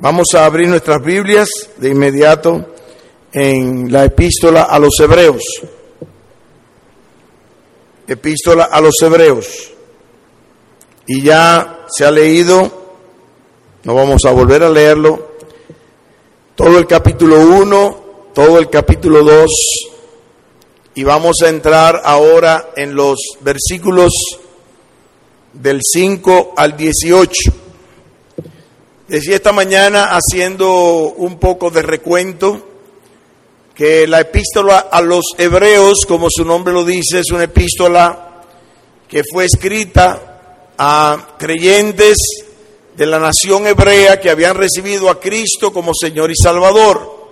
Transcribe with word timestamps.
Vamos 0.00 0.28
a 0.34 0.44
abrir 0.44 0.68
nuestras 0.68 1.02
Biblias 1.02 1.48
de 1.76 1.90
inmediato 1.90 2.74
en 3.32 3.92
la 3.92 4.04
epístola 4.04 4.62
a 4.62 4.78
los 4.78 4.98
Hebreos. 4.98 5.42
Epístola 8.06 8.64
a 8.64 8.80
los 8.80 8.94
Hebreos. 9.00 9.70
Y 11.06 11.22
ya 11.22 11.86
se 11.88 12.04
ha 12.04 12.10
leído, 12.10 12.70
no 13.84 13.94
vamos 13.94 14.24
a 14.24 14.32
volver 14.32 14.62
a 14.62 14.70
leerlo, 14.70 15.32
todo 16.54 16.78
el 16.78 16.86
capítulo 16.86 17.40
1, 17.40 18.04
todo 18.34 18.58
el 18.58 18.68
capítulo 18.68 19.22
2, 19.22 19.50
y 20.96 21.04
vamos 21.04 21.36
a 21.44 21.48
entrar 21.48 22.02
ahora 22.04 22.70
en 22.76 22.94
los 22.94 23.18
versículos 23.40 24.12
del 25.52 25.80
5 25.82 26.54
al 26.56 26.76
18. 26.76 27.63
Decía 29.06 29.36
esta 29.36 29.52
mañana 29.52 30.16
haciendo 30.16 31.12
un 31.18 31.38
poco 31.38 31.70
de 31.70 31.82
recuento 31.82 32.66
que 33.74 34.06
la 34.06 34.20
epístola 34.20 34.78
a 34.78 35.02
los 35.02 35.24
hebreos, 35.36 36.06
como 36.08 36.28
su 36.30 36.42
nombre 36.42 36.72
lo 36.72 36.86
dice, 36.86 37.18
es 37.20 37.30
una 37.30 37.44
epístola 37.44 38.44
que 39.06 39.22
fue 39.30 39.44
escrita 39.44 40.70
a 40.78 41.34
creyentes 41.38 42.16
de 42.96 43.04
la 43.04 43.18
nación 43.18 43.66
hebrea 43.66 44.18
que 44.18 44.30
habían 44.30 44.56
recibido 44.56 45.10
a 45.10 45.20
Cristo 45.20 45.70
como 45.70 45.92
Señor 45.92 46.30
y 46.30 46.36
Salvador. 46.42 47.28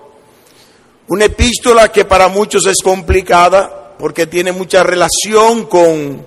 Una 1.09 1.25
epístola 1.25 1.91
que 1.91 2.05
para 2.05 2.29
muchos 2.29 2.67
es 2.67 2.83
complicada 2.85 3.95
porque 3.99 4.27
tiene 4.27 4.53
mucha 4.53 4.83
relación 4.83 5.65
con 5.65 6.27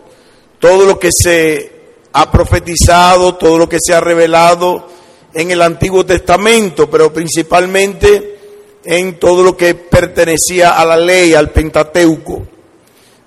todo 0.57 0.87
lo 0.87 0.97
que 0.97 1.11
se 1.15 1.71
ha 2.13 2.31
profetizado, 2.31 3.35
todo 3.35 3.59
lo 3.59 3.69
que 3.69 3.77
se 3.79 3.93
ha 3.93 3.99
revelado 3.99 4.94
en 5.35 5.51
el 5.51 5.61
Antiguo 5.61 6.05
Testamento, 6.05 6.89
pero 6.89 7.11
principalmente 7.11 8.37
en 8.85 9.19
todo 9.19 9.43
lo 9.43 9.57
que 9.57 9.75
pertenecía 9.75 10.79
a 10.79 10.85
la 10.85 10.95
ley, 10.95 11.33
al 11.33 11.49
Pentateuco. 11.49 12.47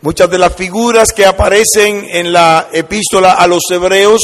Muchas 0.01 0.31
de 0.31 0.39
las 0.39 0.55
figuras 0.55 1.13
que 1.13 1.27
aparecen 1.27 2.07
en 2.11 2.33
la 2.33 2.69
epístola 2.73 3.33
a 3.33 3.47
los 3.47 3.63
hebreos 3.71 4.23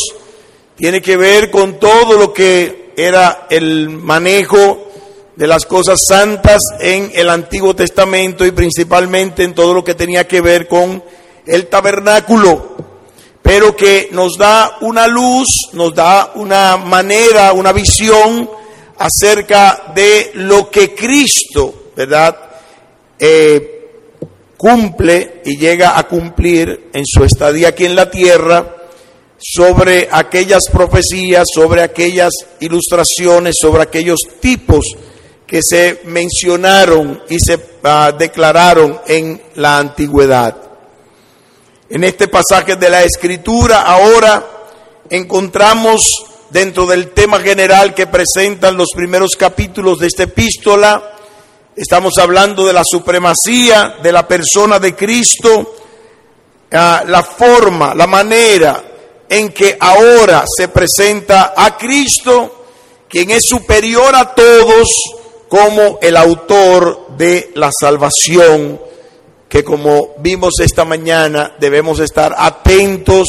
tienen 0.76 1.02
que 1.02 1.18
ver 1.18 1.50
con 1.50 1.78
todo 1.78 2.16
lo 2.18 2.32
que 2.32 2.92
era 2.96 3.46
el 3.50 3.90
manejo 3.90 4.88
de 5.36 5.46
las 5.46 5.66
cosas 5.66 6.00
santas 6.08 6.60
en 6.80 7.10
el 7.14 7.28
Antiguo 7.28 7.76
Testamento 7.76 8.46
y 8.46 8.52
principalmente 8.52 9.42
en 9.42 9.54
todo 9.54 9.74
lo 9.74 9.84
que 9.84 9.94
tenía 9.94 10.26
que 10.26 10.40
ver 10.40 10.68
con 10.68 11.02
el 11.44 11.66
tabernáculo 11.66 12.76
pero 13.44 13.76
que 13.76 14.08
nos 14.10 14.38
da 14.38 14.78
una 14.80 15.06
luz, 15.06 15.48
nos 15.74 15.94
da 15.94 16.32
una 16.36 16.78
manera, 16.78 17.52
una 17.52 17.72
visión 17.72 18.48
acerca 18.96 19.92
de 19.94 20.30
lo 20.36 20.70
que 20.70 20.94
Cristo, 20.94 21.90
¿verdad? 21.94 22.34
Eh, 23.18 23.90
cumple 24.56 25.42
y 25.44 25.58
llega 25.58 25.98
a 25.98 26.08
cumplir 26.08 26.88
en 26.94 27.04
su 27.04 27.22
estadía 27.22 27.68
aquí 27.68 27.84
en 27.84 27.94
la 27.94 28.10
tierra 28.10 28.76
sobre 29.38 30.08
aquellas 30.10 30.62
profecías, 30.72 31.44
sobre 31.54 31.82
aquellas 31.82 32.32
ilustraciones, 32.60 33.56
sobre 33.60 33.82
aquellos 33.82 34.20
tipos 34.40 34.86
que 35.46 35.60
se 35.62 36.00
mencionaron 36.04 37.22
y 37.28 37.38
se 37.40 37.56
uh, 37.56 38.16
declararon 38.18 39.02
en 39.06 39.42
la 39.56 39.76
antigüedad. 39.76 40.63
En 41.90 42.02
este 42.02 42.28
pasaje 42.28 42.76
de 42.76 42.88
la 42.88 43.02
Escritura 43.02 43.82
ahora 43.82 44.42
encontramos 45.10 46.24
dentro 46.48 46.86
del 46.86 47.10
tema 47.10 47.40
general 47.40 47.92
que 47.92 48.06
presentan 48.06 48.78
los 48.78 48.88
primeros 48.94 49.36
capítulos 49.36 49.98
de 49.98 50.06
esta 50.06 50.22
epístola, 50.22 51.14
estamos 51.76 52.16
hablando 52.16 52.64
de 52.64 52.72
la 52.72 52.84
supremacía 52.84 53.96
de 54.02 54.12
la 54.12 54.26
persona 54.26 54.78
de 54.78 54.96
Cristo, 54.96 55.74
ah, 56.72 57.04
la 57.06 57.22
forma, 57.22 57.94
la 57.94 58.06
manera 58.06 58.82
en 59.28 59.52
que 59.52 59.76
ahora 59.78 60.44
se 60.56 60.68
presenta 60.68 61.52
a 61.54 61.76
Cristo, 61.76 62.64
quien 63.10 63.30
es 63.30 63.42
superior 63.44 64.16
a 64.16 64.34
todos 64.34 64.88
como 65.50 65.98
el 66.00 66.16
autor 66.16 67.08
de 67.18 67.52
la 67.56 67.70
salvación 67.78 68.80
que 69.54 69.62
como 69.62 70.14
vimos 70.18 70.54
esta 70.58 70.84
mañana 70.84 71.54
debemos 71.60 72.00
estar 72.00 72.34
atentos 72.36 73.28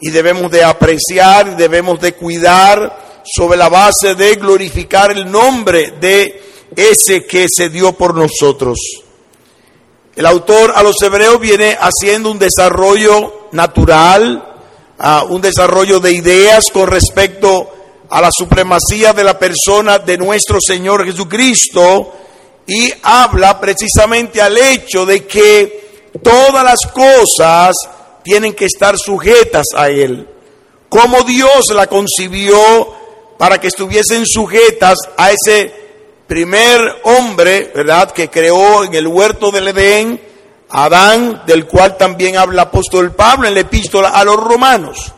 y 0.00 0.10
debemos 0.10 0.48
de 0.52 0.62
apreciar, 0.62 1.56
debemos 1.56 2.00
de 2.00 2.14
cuidar 2.14 3.22
sobre 3.24 3.58
la 3.58 3.68
base 3.68 4.14
de 4.14 4.36
glorificar 4.36 5.10
el 5.10 5.28
nombre 5.28 5.94
de 6.00 6.40
ese 6.76 7.26
que 7.26 7.48
se 7.52 7.70
dio 7.70 7.90
por 7.90 8.14
nosotros. 8.14 8.78
El 10.14 10.26
autor 10.26 10.74
a 10.76 10.84
los 10.84 10.94
hebreos 11.02 11.40
viene 11.40 11.76
haciendo 11.76 12.30
un 12.30 12.38
desarrollo 12.38 13.48
natural, 13.50 14.54
un 15.28 15.40
desarrollo 15.40 15.98
de 15.98 16.12
ideas 16.12 16.66
con 16.72 16.86
respecto 16.86 17.68
a 18.10 18.20
la 18.20 18.30
supremacía 18.30 19.12
de 19.12 19.24
la 19.24 19.36
persona 19.36 19.98
de 19.98 20.18
nuestro 20.18 20.58
Señor 20.64 21.04
Jesucristo, 21.04 22.12
y 22.66 22.92
habla 23.02 23.60
precisamente 23.60 24.40
al 24.40 24.56
hecho 24.56 25.04
de 25.04 25.26
que 25.26 26.08
todas 26.22 26.64
las 26.64 26.80
cosas 26.92 27.74
tienen 28.22 28.54
que 28.54 28.66
estar 28.66 28.96
sujetas 28.98 29.66
a 29.74 29.88
Él. 29.88 30.28
Como 30.88 31.22
Dios 31.22 31.66
la 31.74 31.86
concibió 31.86 32.58
para 33.38 33.60
que 33.60 33.68
estuviesen 33.68 34.24
sujetas 34.26 34.96
a 35.16 35.32
ese 35.32 35.72
primer 36.26 36.80
hombre, 37.04 37.70
¿verdad?, 37.74 38.10
que 38.12 38.30
creó 38.30 38.84
en 38.84 38.94
el 38.94 39.06
huerto 39.06 39.50
del 39.50 39.68
Edén, 39.68 40.20
Adán, 40.70 41.42
del 41.46 41.66
cual 41.66 41.96
también 41.96 42.36
habla 42.36 42.62
el 42.62 42.68
apóstol 42.68 43.12
Pablo 43.12 43.46
en 43.46 43.54
la 43.54 43.60
epístola 43.60 44.08
a 44.08 44.24
los 44.24 44.36
romanos. 44.36 45.12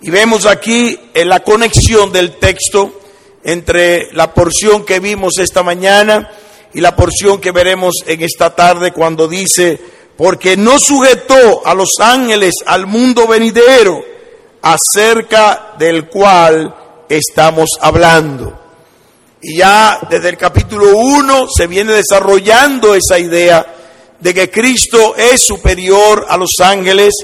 Y 0.00 0.10
vemos 0.10 0.46
aquí 0.46 0.98
la 1.14 1.40
conexión 1.40 2.12
del 2.12 2.36
texto 2.38 3.00
entre 3.42 4.12
la 4.12 4.32
porción 4.32 4.84
que 4.84 5.00
vimos 5.00 5.38
esta 5.38 5.62
mañana 5.62 6.30
y 6.72 6.80
la 6.80 6.94
porción 6.94 7.40
que 7.40 7.50
veremos 7.50 7.96
en 8.06 8.22
esta 8.22 8.54
tarde 8.54 8.92
cuando 8.92 9.26
dice, 9.26 9.80
porque 10.16 10.56
no 10.56 10.78
sujetó 10.78 11.66
a 11.66 11.74
los 11.74 11.90
ángeles 11.98 12.54
al 12.66 12.86
mundo 12.86 13.26
venidero 13.26 14.04
acerca 14.62 15.74
del 15.78 16.08
cual 16.08 16.74
estamos 17.08 17.70
hablando. 17.80 18.58
Y 19.42 19.56
ya 19.56 19.98
desde 20.08 20.28
el 20.28 20.36
capítulo 20.36 20.98
1 20.98 21.46
se 21.56 21.66
viene 21.66 21.94
desarrollando 21.94 22.94
esa 22.94 23.18
idea 23.18 23.66
de 24.20 24.34
que 24.34 24.50
Cristo 24.50 25.16
es 25.16 25.40
superior 25.42 26.26
a 26.28 26.36
los 26.36 26.50
ángeles, 26.62 27.14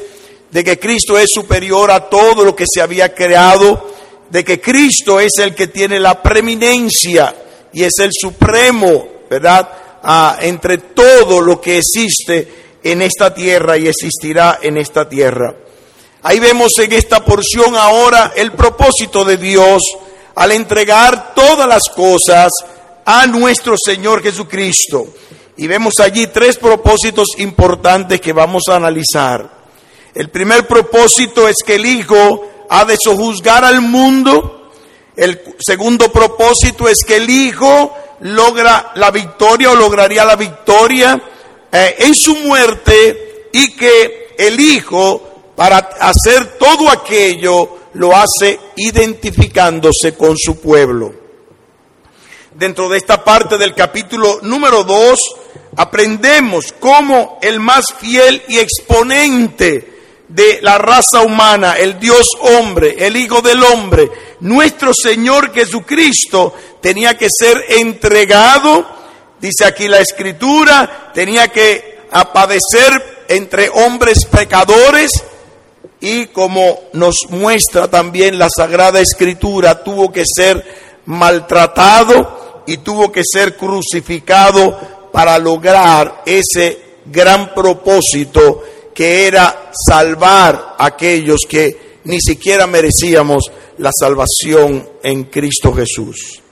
de 0.51 0.65
que 0.65 0.79
Cristo 0.79 1.19
es 1.19 1.27
superior 1.33 1.91
a 1.91 2.09
todo 2.09 2.45
lo 2.45 2.57
que 2.57 2.65
se 2.67 2.81
había 2.81 3.15
creado, 3.15 3.91
de 4.31 4.43
que 4.43 4.61
Cristo 4.61 5.21
es 5.21 5.33
el 5.39 5.55
que 5.55 5.67
tiene 5.67 6.01
la 6.01 6.23
preeminencia 6.23 7.35
y 7.73 7.85
es 7.85 7.99
el 7.99 8.11
supremo 8.19 9.16
¿verdad? 9.29 9.69
Ah, 10.03 10.39
entre 10.41 10.79
todo 10.79 11.41
lo 11.41 11.61
que 11.61 11.79
existe 11.79 12.79
en 12.83 13.03
esta 13.03 13.35
tierra 13.35 13.77
y 13.77 13.89
existirá 13.89 14.61
en 14.63 14.77
esta 14.77 15.09
tierra. 15.09 15.55
Ahí 16.23 16.39
vemos 16.39 16.79
en 16.79 16.93
esta 16.93 17.25
porción 17.25 17.77
ahora 17.77 18.33
el 18.35 18.53
propósito 18.53 19.25
de 19.25 19.37
Dios 19.37 19.83
al 20.35 20.53
entregar 20.53 21.35
todas 21.35 21.69
las 21.69 21.89
cosas 21.89 22.53
a 23.05 23.27
nuestro 23.27 23.77
Señor 23.83 24.23
Jesucristo. 24.23 25.07
Y 25.57 25.67
vemos 25.67 25.95
allí 26.01 26.27
tres 26.27 26.57
propósitos 26.57 27.29
importantes 27.39 28.21
que 28.21 28.33
vamos 28.33 28.65
a 28.69 28.77
analizar. 28.77 29.51
El 30.15 30.31
primer 30.31 30.67
propósito 30.67 31.49
es 31.49 31.57
que 31.65 31.77
el 31.77 31.87
Hijo 31.87 32.67
ha 32.69 32.85
de 32.85 32.97
sojuzgar 33.03 33.65
al 33.65 33.81
mundo. 33.81 34.71
El 35.17 35.41
segundo 35.59 36.13
propósito 36.13 36.89
es 36.89 37.05
que 37.07 37.17
el 37.17 37.31
Hijo 37.31 37.95
logra 38.21 38.93
la 38.95 39.11
victoria 39.11 39.71
o 39.71 39.75
lograría 39.75 40.25
la 40.25 40.37
victoria 40.37 41.21
eh, 41.71 41.97
en 41.99 42.15
su 42.15 42.37
muerte 42.37 43.49
y 43.53 43.73
que 43.73 44.35
el 44.39 44.59
Hijo, 44.61 45.53
para 45.57 45.79
hacer 45.79 46.59
todo 46.59 46.91
aquello, 46.91 47.79
lo 47.95 48.15
hace 48.15 48.59
identificándose 48.77 50.15
con 50.15 50.37
su 50.37 50.61
pueblo. 50.61 51.13
Dentro 52.55 52.89
de 52.89 52.99
esta 52.99 53.23
parte 53.23 53.59
del 53.59 53.75
capítulo 53.75 54.41
número 54.43 54.85
2, 54.85 55.19
aprendemos 55.77 56.75
cómo 56.79 57.39
el 57.43 57.61
más 57.61 57.87
fiel 57.99 58.43
y 58.49 58.59
exponente 58.59 59.97
de 60.29 60.61
la 60.63 60.79
raza 60.79 61.23
humana, 61.23 61.75
el 61.79 61.99
Dios 61.99 62.27
hombre, 62.41 62.97
el 62.99 63.17
Hijo 63.17 63.43
del 63.43 63.63
hombre, 63.63 64.11
nuestro 64.41 64.93
Señor 64.95 65.53
Jesucristo, 65.53 66.55
tenía 66.81 67.17
que 67.17 67.29
ser 67.31 67.65
entregado, 67.69 68.87
dice 69.41 69.65
aquí 69.65 69.89
la 69.89 70.01
escritura, 70.01 71.11
tenía 71.15 71.49
que 71.49 71.99
padecer 72.33 73.25
entre 73.29 73.69
hombres 73.71 74.25
pecadores 74.27 75.11
y 76.01 76.27
como 76.27 76.79
nos 76.93 77.17
muestra 77.31 77.89
también 77.89 78.39
la 78.39 78.49
Sagrada 78.55 79.01
Escritura, 79.01 79.83
tuvo 79.83 80.13
que 80.13 80.23
ser 80.25 80.65
maltratado 81.07 82.63
y 82.67 82.79
tuvo 82.79 83.11
que 83.11 83.23
ser 83.25 83.57
crucificado 83.57 85.11
para 85.13 85.39
lograr 85.39 86.23
ese 86.27 86.81
gran 87.07 87.55
propósito 87.55 88.63
que 88.95 89.27
era 89.27 89.71
salvar 89.89 90.75
a 90.79 90.87
aquellos 90.87 91.41
que 91.49 91.99
ni 92.05 92.21
siquiera 92.21 92.67
merecíamos 92.67 93.51
la 93.79 93.91
salvación 93.93 94.89
en 95.03 95.25
Cristo 95.25 95.73
Jesús. 95.73 96.43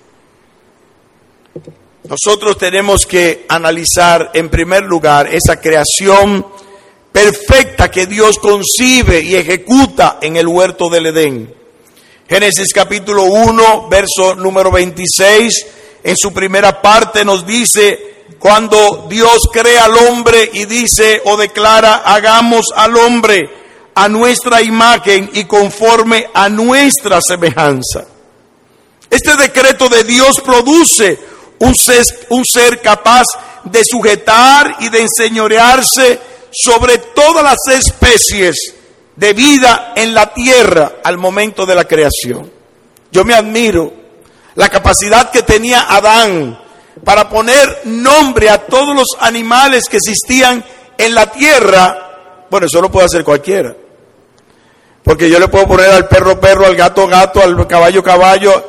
Nosotros 2.04 2.58
tenemos 2.58 3.06
que 3.06 3.46
analizar 3.48 4.30
en 4.34 4.50
primer 4.50 4.82
lugar 4.82 5.34
esa 5.34 5.60
creación 5.60 6.46
perfecta 7.10 7.90
que 7.90 8.06
Dios 8.06 8.38
concibe 8.38 9.20
y 9.20 9.36
ejecuta 9.36 10.18
en 10.20 10.36
el 10.36 10.46
huerto 10.46 10.90
del 10.90 11.06
Edén. 11.06 11.54
Génesis 12.28 12.72
capítulo 12.74 13.24
1, 13.24 13.88
verso 13.88 14.34
número 14.34 14.70
26, 14.70 15.66
en 16.02 16.16
su 16.16 16.32
primera 16.32 16.82
parte 16.82 17.24
nos 17.24 17.46
dice, 17.46 18.14
cuando 18.38 19.06
Dios 19.08 19.48
crea 19.52 19.84
al 19.84 19.96
hombre 19.96 20.50
y 20.52 20.66
dice 20.66 21.22
o 21.24 21.36
declara, 21.36 22.02
hagamos 22.04 22.66
al 22.74 22.96
hombre 22.96 23.63
a 23.94 24.08
nuestra 24.08 24.62
imagen 24.62 25.30
y 25.32 25.44
conforme 25.44 26.28
a 26.34 26.48
nuestra 26.48 27.20
semejanza. 27.20 28.04
Este 29.08 29.36
decreto 29.36 29.88
de 29.88 30.04
Dios 30.04 30.40
produce 30.40 31.18
un 31.60 31.74
ser, 31.74 32.04
un 32.30 32.44
ser 32.44 32.80
capaz 32.80 33.24
de 33.64 33.82
sujetar 33.84 34.76
y 34.80 34.88
de 34.88 35.02
enseñorearse 35.02 36.18
sobre 36.50 36.98
todas 36.98 37.44
las 37.44 37.58
especies 37.78 38.74
de 39.16 39.32
vida 39.32 39.92
en 39.96 40.14
la 40.14 40.32
tierra 40.34 40.96
al 41.04 41.18
momento 41.18 41.64
de 41.64 41.74
la 41.74 41.84
creación. 41.84 42.50
Yo 43.12 43.24
me 43.24 43.34
admiro 43.34 43.92
la 44.56 44.68
capacidad 44.68 45.30
que 45.30 45.42
tenía 45.42 45.86
Adán 45.88 46.60
para 47.04 47.28
poner 47.28 47.82
nombre 47.84 48.50
a 48.50 48.66
todos 48.66 48.94
los 48.94 49.08
animales 49.20 49.88
que 49.88 49.98
existían 49.98 50.64
en 50.98 51.14
la 51.14 51.30
tierra. 51.30 52.46
Bueno, 52.50 52.66
eso 52.66 52.80
lo 52.80 52.90
puede 52.90 53.06
hacer 53.06 53.24
cualquiera. 53.24 53.74
Porque 55.04 55.30
yo 55.30 55.38
le 55.38 55.46
puedo 55.48 55.68
poner 55.68 55.90
al 55.90 56.08
perro 56.08 56.40
perro, 56.40 56.66
al 56.66 56.74
gato 56.74 57.06
gato, 57.06 57.40
al 57.40 57.66
caballo 57.68 58.02
caballo, 58.02 58.64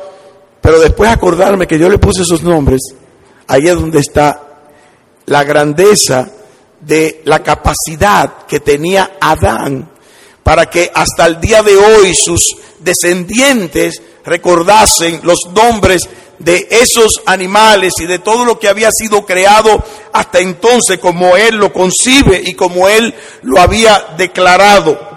pero 0.60 0.78
después 0.78 1.10
acordarme 1.10 1.66
que 1.66 1.78
yo 1.78 1.88
le 1.88 1.98
puse 1.98 2.22
esos 2.22 2.42
nombres, 2.42 2.82
ahí 3.48 3.66
es 3.66 3.74
donde 3.74 3.98
está 3.98 4.42
la 5.24 5.42
grandeza 5.42 6.30
de 6.80 7.22
la 7.24 7.42
capacidad 7.42 8.46
que 8.46 8.60
tenía 8.60 9.16
Adán 9.20 9.90
para 10.46 10.70
que 10.70 10.92
hasta 10.94 11.26
el 11.26 11.40
día 11.40 11.62
de 11.64 11.76
hoy 11.76 12.14
sus 12.14 12.40
descendientes 12.78 14.00
recordasen 14.24 15.20
los 15.24 15.38
nombres 15.52 16.08
de 16.38 16.68
esos 16.70 17.20
animales 17.26 17.94
y 17.98 18.06
de 18.06 18.20
todo 18.20 18.44
lo 18.44 18.58
que 18.58 18.68
había 18.68 18.90
sido 18.92 19.26
creado 19.26 19.82
hasta 20.12 20.38
entonces 20.38 20.98
como 20.98 21.36
Él 21.36 21.56
lo 21.56 21.72
concibe 21.72 22.40
y 22.44 22.54
como 22.54 22.88
Él 22.88 23.12
lo 23.42 23.60
había 23.60 24.14
declarado. 24.16 25.15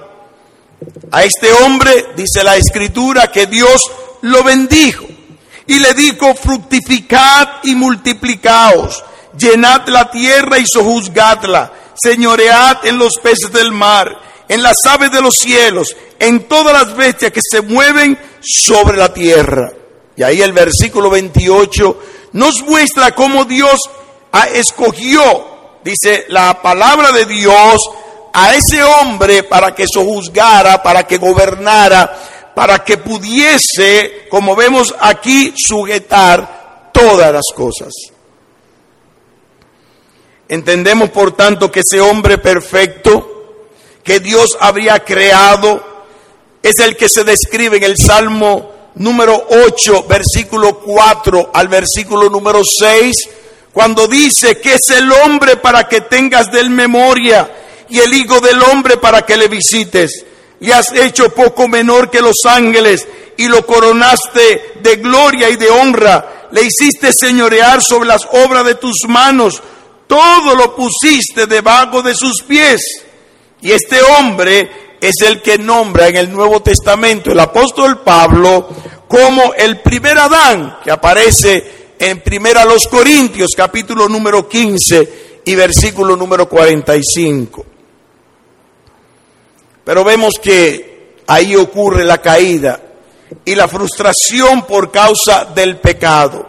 A 1.11 1.23
este 1.23 1.51
hombre, 1.51 2.07
dice 2.15 2.43
la 2.43 2.55
escritura, 2.55 3.31
que 3.31 3.45
Dios 3.45 3.81
lo 4.21 4.43
bendijo 4.43 5.05
y 5.67 5.79
le 5.79 5.93
dijo, 5.93 6.33
fructificad 6.35 7.47
y 7.63 7.75
multiplicaos, 7.75 9.03
llenad 9.37 9.87
la 9.87 10.09
tierra 10.09 10.57
y 10.57 10.65
sojuzgadla, 10.65 11.71
señoread 11.95 12.85
en 12.85 12.97
los 12.97 13.17
peces 13.19 13.51
del 13.51 13.71
mar 13.71 14.29
en 14.49 14.63
las 14.63 14.77
aves 14.89 15.11
de 15.11 15.21
los 15.21 15.35
cielos, 15.35 15.95
en 16.17 16.47
todas 16.47 16.73
las 16.73 16.97
bestias 16.97 17.31
que 17.31 17.39
se 17.41 17.61
mueven 17.61 18.19
sobre 18.41 18.97
la 18.97 19.13
tierra. 19.13 19.71
Y 20.17 20.23
ahí 20.23 20.41
el 20.41 20.51
versículo 20.51 21.09
28 21.09 21.99
nos 22.33 22.61
muestra 22.63 23.13
cómo 23.13 23.45
Dios 23.45 23.79
escogió, 24.53 25.21
dice 25.83 26.25
la 26.29 26.61
palabra 26.61 27.11
de 27.11 27.25
Dios, 27.25 27.77
a 28.33 28.55
ese 28.55 28.83
hombre 28.83 29.43
para 29.43 29.73
que 29.73 29.85
sojuzgara, 29.91 30.81
para 30.81 31.05
que 31.05 31.17
gobernara, 31.17 32.51
para 32.55 32.83
que 32.83 32.97
pudiese, 32.97 34.27
como 34.29 34.55
vemos 34.55 34.93
aquí, 34.99 35.53
sujetar 35.57 36.91
todas 36.93 37.33
las 37.33 37.45
cosas. 37.55 37.93
Entendemos, 40.47 41.09
por 41.11 41.35
tanto, 41.35 41.71
que 41.71 41.81
ese 41.81 42.01
hombre 42.01 42.37
perfecto, 42.37 43.67
que 44.03 44.19
Dios 44.19 44.57
habría 44.59 45.03
creado 45.03 45.89
es 46.61 46.79
el 46.79 46.97
que 46.97 47.07
se 47.07 47.23
describe 47.23 47.77
en 47.77 47.83
el 47.83 47.97
Salmo 47.97 48.71
número 48.95 49.47
8, 49.67 50.05
versículo 50.09 50.79
4 50.79 51.51
al 51.53 51.67
versículo 51.67 52.29
número 52.29 52.61
6, 52.63 53.15
cuando 53.71 54.07
dice 54.07 54.59
que 54.59 54.73
es 54.73 54.89
el 54.89 55.11
hombre 55.11 55.57
para 55.57 55.87
que 55.87 56.01
tengas 56.01 56.51
del 56.51 56.69
memoria 56.69 57.49
y 57.89 57.99
el 57.99 58.13
hijo 58.13 58.39
del 58.39 58.61
hombre 58.63 58.97
para 58.97 59.23
que 59.23 59.37
le 59.37 59.47
visites. 59.47 60.25
Y 60.61 60.71
has 60.71 60.91
hecho 60.91 61.33
poco 61.33 61.67
menor 61.67 62.09
que 62.09 62.21
los 62.21 62.37
ángeles 62.45 63.07
y 63.37 63.47
lo 63.47 63.65
coronaste 63.65 64.73
de 64.81 64.95
gloria 64.97 65.49
y 65.49 65.55
de 65.55 65.69
honra. 65.69 66.49
Le 66.51 66.63
hiciste 66.63 67.13
señorear 67.13 67.81
sobre 67.81 68.07
las 68.07 68.27
obras 68.45 68.65
de 68.65 68.75
tus 68.75 68.97
manos. 69.07 69.61
Todo 70.07 70.55
lo 70.55 70.75
pusiste 70.75 71.45
debajo 71.45 72.01
de 72.01 72.15
sus 72.15 72.41
pies. 72.43 72.81
Y 73.61 73.71
este 73.71 74.01
hombre 74.01 74.97
es 74.99 75.15
el 75.21 75.41
que 75.41 75.57
nombra 75.57 76.07
en 76.07 76.17
el 76.17 76.31
Nuevo 76.31 76.61
Testamento 76.61 77.31
el 77.31 77.39
apóstol 77.39 78.01
Pablo 78.01 78.69
como 79.07 79.53
el 79.53 79.79
primer 79.79 80.17
Adán 80.17 80.79
que 80.83 80.91
aparece 80.91 81.79
en 81.97 82.21
Primera 82.21 82.65
los 82.65 82.87
Corintios 82.87 83.51
capítulo 83.55 84.07
número 84.07 84.47
15 84.47 85.41
y 85.45 85.55
versículo 85.55 86.15
número 86.15 86.47
45. 86.47 87.65
Pero 89.89 90.03
vemos 90.03 90.35
que 90.39 91.23
ahí 91.25 91.55
ocurre 91.55 92.05
la 92.05 92.19
caída 92.19 92.79
y 93.43 93.55
la 93.55 93.67
frustración 93.67 94.67
por 94.67 94.91
causa 94.91 95.45
del 95.45 95.77
pecado. 95.77 96.47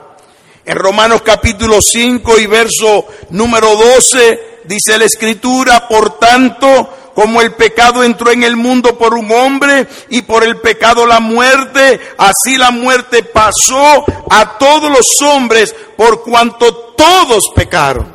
En 0.63 0.77
Romanos 0.77 1.23
capítulo 1.25 1.79
5 1.81 2.39
y 2.39 2.47
verso 2.47 3.07
número 3.31 3.75
12 3.77 4.61
dice 4.65 4.99
la 4.99 5.07
escritura, 5.07 5.89
por 5.89 6.19
tanto, 6.19 7.13
como 7.15 7.41
el 7.41 7.55
pecado 7.55 8.05
entró 8.05 8.31
en 8.31 8.43
el 8.43 8.57
mundo 8.57 8.99
por 8.99 9.15
un 9.15 9.33
hombre 9.33 9.89
y 10.11 10.21
por 10.21 10.45
el 10.45 10.59
pecado 10.59 11.07
la 11.07 11.21
muerte, 11.21 11.99
así 12.19 12.59
la 12.59 12.71
muerte 12.71 13.23
pasó 13.23 14.05
a 14.29 14.59
todos 14.59 14.91
los 14.91 15.07
hombres 15.23 15.75
por 15.97 16.23
cuanto 16.25 16.93
todos 16.95 17.45
pecaron. 17.55 18.15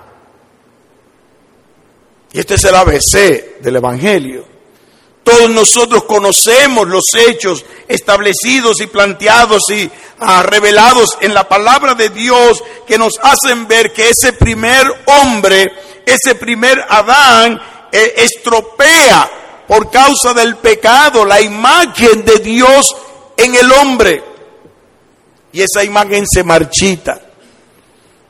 Y 2.31 2.37
este 2.41 2.53
es 2.53 2.63
el 2.63 2.75
ABC 2.75 3.59
del 3.61 3.77
Evangelio. 3.77 4.54
Todos 5.25 5.49
nosotros 5.49 6.03
conocemos 6.03 6.87
los 6.87 7.05
hechos 7.15 7.65
establecidos 7.87 8.79
y 8.79 8.85
planteados 8.85 9.63
y 9.71 9.89
ah, 10.19 10.43
revelados 10.43 11.17
en 11.19 11.33
la 11.33 11.49
palabra 11.49 11.95
de 11.95 12.09
Dios 12.09 12.63
que 12.85 12.99
nos 12.99 13.19
hacen 13.23 13.67
ver 13.67 13.91
que 13.91 14.11
ese 14.11 14.33
primer 14.33 14.85
hombre, 15.07 15.73
ese 16.05 16.35
primer 16.35 16.79
Adán, 16.87 17.59
e 17.91 18.13
estropea 18.17 19.63
por 19.67 19.89
causa 19.89 20.31
del 20.35 20.57
pecado 20.57 21.25
la 21.25 21.41
imagen 21.41 22.23
de 22.23 22.37
Dios 22.37 22.95
en 23.35 23.55
el 23.55 23.71
hombre. 23.71 24.23
Y 25.51 25.61
esa 25.61 25.83
imagen 25.83 26.27
se 26.27 26.43
marchita. 26.43 27.19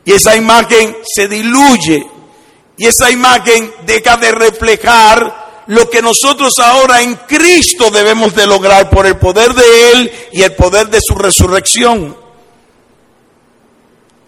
Y 0.05 0.13
esa 0.13 0.33
imagen 0.37 0.95
se 1.03 1.27
diluye. 1.27 2.07
Y 2.77 2.87
esa 2.87 3.11
imagen 3.11 3.73
deja 3.85 4.15
de 4.15 4.31
reflejar 4.31 5.44
lo 5.67 5.89
que 5.89 6.01
nosotros 6.01 6.53
ahora 6.59 7.01
en 7.01 7.15
Cristo 7.27 7.89
debemos 7.89 8.35
de 8.35 8.45
lograr 8.45 8.89
por 8.89 9.05
el 9.07 9.17
poder 9.17 9.53
de 9.53 9.91
Él 9.91 10.11
y 10.31 10.43
el 10.43 10.53
poder 10.53 10.89
de 10.89 10.99
su 11.01 11.15
resurrección. 11.15 12.15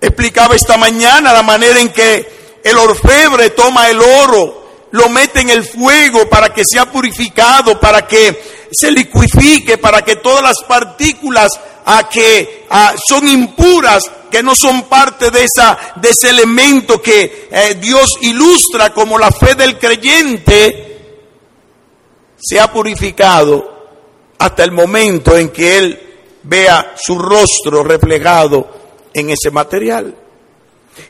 Explicaba 0.01 0.55
esta 0.55 0.77
mañana 0.77 1.33
la 1.33 1.43
manera 1.43 1.79
en 1.79 1.89
que 1.89 2.59
el 2.63 2.77
orfebre 2.77 3.51
toma 3.51 3.89
el 3.89 3.99
oro 3.99 4.67
lo 4.91 5.09
mete 5.09 5.41
en 5.41 5.49
el 5.49 5.63
fuego 5.63 6.29
para 6.29 6.53
que 6.53 6.63
sea 6.65 6.91
purificado, 6.91 7.79
para 7.79 8.07
que 8.07 8.67
se 8.71 8.91
liquifique, 8.91 9.77
para 9.77 10.01
que 10.03 10.17
todas 10.17 10.41
las 10.41 10.57
partículas 10.67 11.51
a 11.85 12.07
que 12.09 12.65
son 13.07 13.27
impuras, 13.27 14.03
que 14.29 14.43
no 14.43 14.55
son 14.55 14.83
parte 14.83 15.31
de, 15.31 15.45
esa, 15.45 15.77
de 15.95 16.09
ese 16.09 16.29
elemento 16.29 17.01
que 17.01 17.47
eh, 17.49 17.77
Dios 17.79 18.15
ilustra 18.21 18.93
como 18.93 19.17
la 19.17 19.31
fe 19.31 19.55
del 19.55 19.77
creyente, 19.77 20.86
sea 22.37 22.71
purificado 22.71 23.77
hasta 24.37 24.63
el 24.63 24.71
momento 24.71 25.35
en 25.35 25.49
que 25.49 25.77
Él 25.77 26.07
vea 26.43 26.93
su 26.97 27.17
rostro 27.17 27.83
reflejado 27.83 28.67
en 29.13 29.29
ese 29.29 29.51
material. 29.51 30.15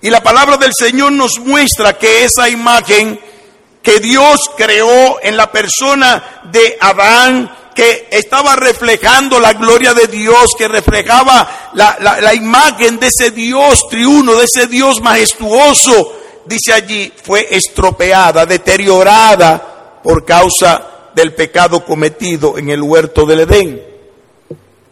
Y 0.01 0.09
la 0.09 0.21
palabra 0.21 0.57
del 0.57 0.71
Señor 0.77 1.11
nos 1.11 1.39
muestra 1.39 1.97
que 1.97 2.23
esa 2.23 2.49
imagen 2.49 3.19
que 3.81 3.99
Dios 3.99 4.51
creó 4.57 5.19
en 5.21 5.37
la 5.37 5.51
persona 5.51 6.41
de 6.51 6.77
Adán, 6.79 7.49
que 7.73 8.07
estaba 8.11 8.55
reflejando 8.55 9.39
la 9.39 9.53
gloria 9.53 9.93
de 9.93 10.07
Dios, 10.07 10.55
que 10.57 10.67
reflejaba 10.67 11.69
la, 11.73 11.97
la, 11.99 12.33
imagen 12.33 12.99
de 12.99 13.07
ese 13.07 13.31
Dios 13.31 13.87
triuno, 13.89 14.35
de 14.35 14.45
ese 14.45 14.67
Dios 14.67 14.99
majestuoso, 14.99 16.13
dice 16.45 16.73
allí, 16.73 17.13
fue 17.23 17.47
estropeada, 17.51 18.45
deteriorada 18.45 20.01
por 20.03 20.25
causa 20.25 20.96
del 21.17 21.33
pecado 21.33 21.83
cometido 21.83 22.59
en 22.59 22.69
el 22.69 22.83
huerto 22.83 23.25
del 23.25 23.39
Edén. 23.39 23.81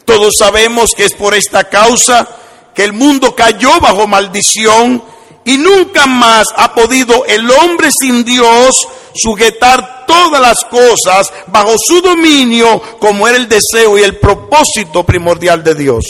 Todos 0.05 0.33
sabemos 0.39 0.95
que 0.95 1.05
es 1.05 1.13
por 1.13 1.35
esta 1.35 1.65
causa 1.65 2.27
que 2.73 2.83
el 2.83 2.93
mundo 2.93 3.35
cayó 3.35 3.79
bajo 3.79 4.07
maldición 4.07 5.03
y 5.45 5.57
nunca 5.59 6.07
más 6.07 6.47
ha 6.57 6.73
podido 6.73 7.25
el 7.27 7.49
hombre 7.51 7.89
sin 7.91 8.25
Dios 8.25 8.87
sujetar 9.13 10.05
todas 10.07 10.41
las 10.41 10.65
cosas 10.65 11.31
bajo 11.45 11.75
su 11.77 12.01
dominio 12.01 12.81
como 12.99 13.27
era 13.27 13.37
el 13.37 13.47
deseo 13.47 13.95
y 13.99 14.01
el 14.01 14.17
propósito 14.17 15.03
primordial 15.03 15.63
de 15.63 15.75
Dios. 15.75 16.05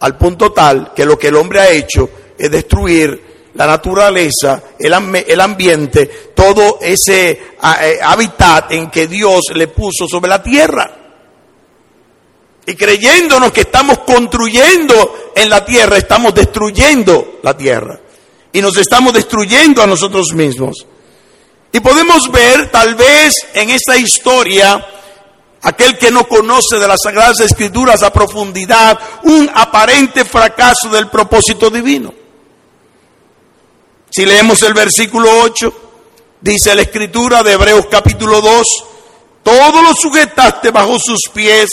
Al 0.00 0.16
punto 0.16 0.52
tal 0.52 0.94
que 0.94 1.04
lo 1.04 1.18
que 1.18 1.28
el 1.28 1.36
hombre 1.36 1.60
ha 1.60 1.70
hecho 1.70 2.08
es 2.38 2.50
destruir 2.50 3.25
la 3.56 3.66
naturaleza, 3.66 4.62
el, 4.78 4.92
el 5.26 5.40
ambiente, 5.40 6.06
todo 6.34 6.78
ese 6.80 7.30
eh, 7.30 7.98
hábitat 8.02 8.72
en 8.72 8.90
que 8.90 9.06
Dios 9.06 9.44
le 9.54 9.68
puso 9.68 10.06
sobre 10.06 10.28
la 10.28 10.42
tierra. 10.42 10.90
Y 12.66 12.74
creyéndonos 12.74 13.52
que 13.52 13.62
estamos 13.62 14.00
construyendo 14.00 15.32
en 15.34 15.48
la 15.48 15.64
tierra, 15.64 15.96
estamos 15.96 16.34
destruyendo 16.34 17.38
la 17.42 17.56
tierra. 17.56 17.98
Y 18.52 18.60
nos 18.60 18.76
estamos 18.76 19.12
destruyendo 19.12 19.82
a 19.82 19.86
nosotros 19.86 20.32
mismos. 20.34 20.86
Y 21.72 21.80
podemos 21.80 22.30
ver 22.30 22.70
tal 22.70 22.94
vez 22.94 23.34
en 23.54 23.70
esta 23.70 23.96
historia, 23.96 24.84
aquel 25.62 25.96
que 25.96 26.10
no 26.10 26.28
conoce 26.28 26.78
de 26.78 26.88
las 26.88 27.00
Sagradas 27.02 27.40
Escrituras 27.40 28.02
a 28.02 28.12
profundidad, 28.12 28.98
un 29.22 29.50
aparente 29.54 30.24
fracaso 30.24 30.90
del 30.90 31.08
propósito 31.08 31.70
divino. 31.70 32.25
Si 34.16 34.24
leemos 34.24 34.62
el 34.62 34.72
versículo 34.72 35.28
8, 35.42 35.74
dice 36.40 36.74
la 36.74 36.80
Escritura 36.80 37.42
de 37.42 37.52
Hebreos 37.52 37.84
capítulo 37.90 38.40
2, 38.40 38.62
todo 39.42 39.82
lo 39.82 39.94
sujetaste 39.94 40.70
bajo 40.70 40.98
sus 40.98 41.20
pies, 41.34 41.68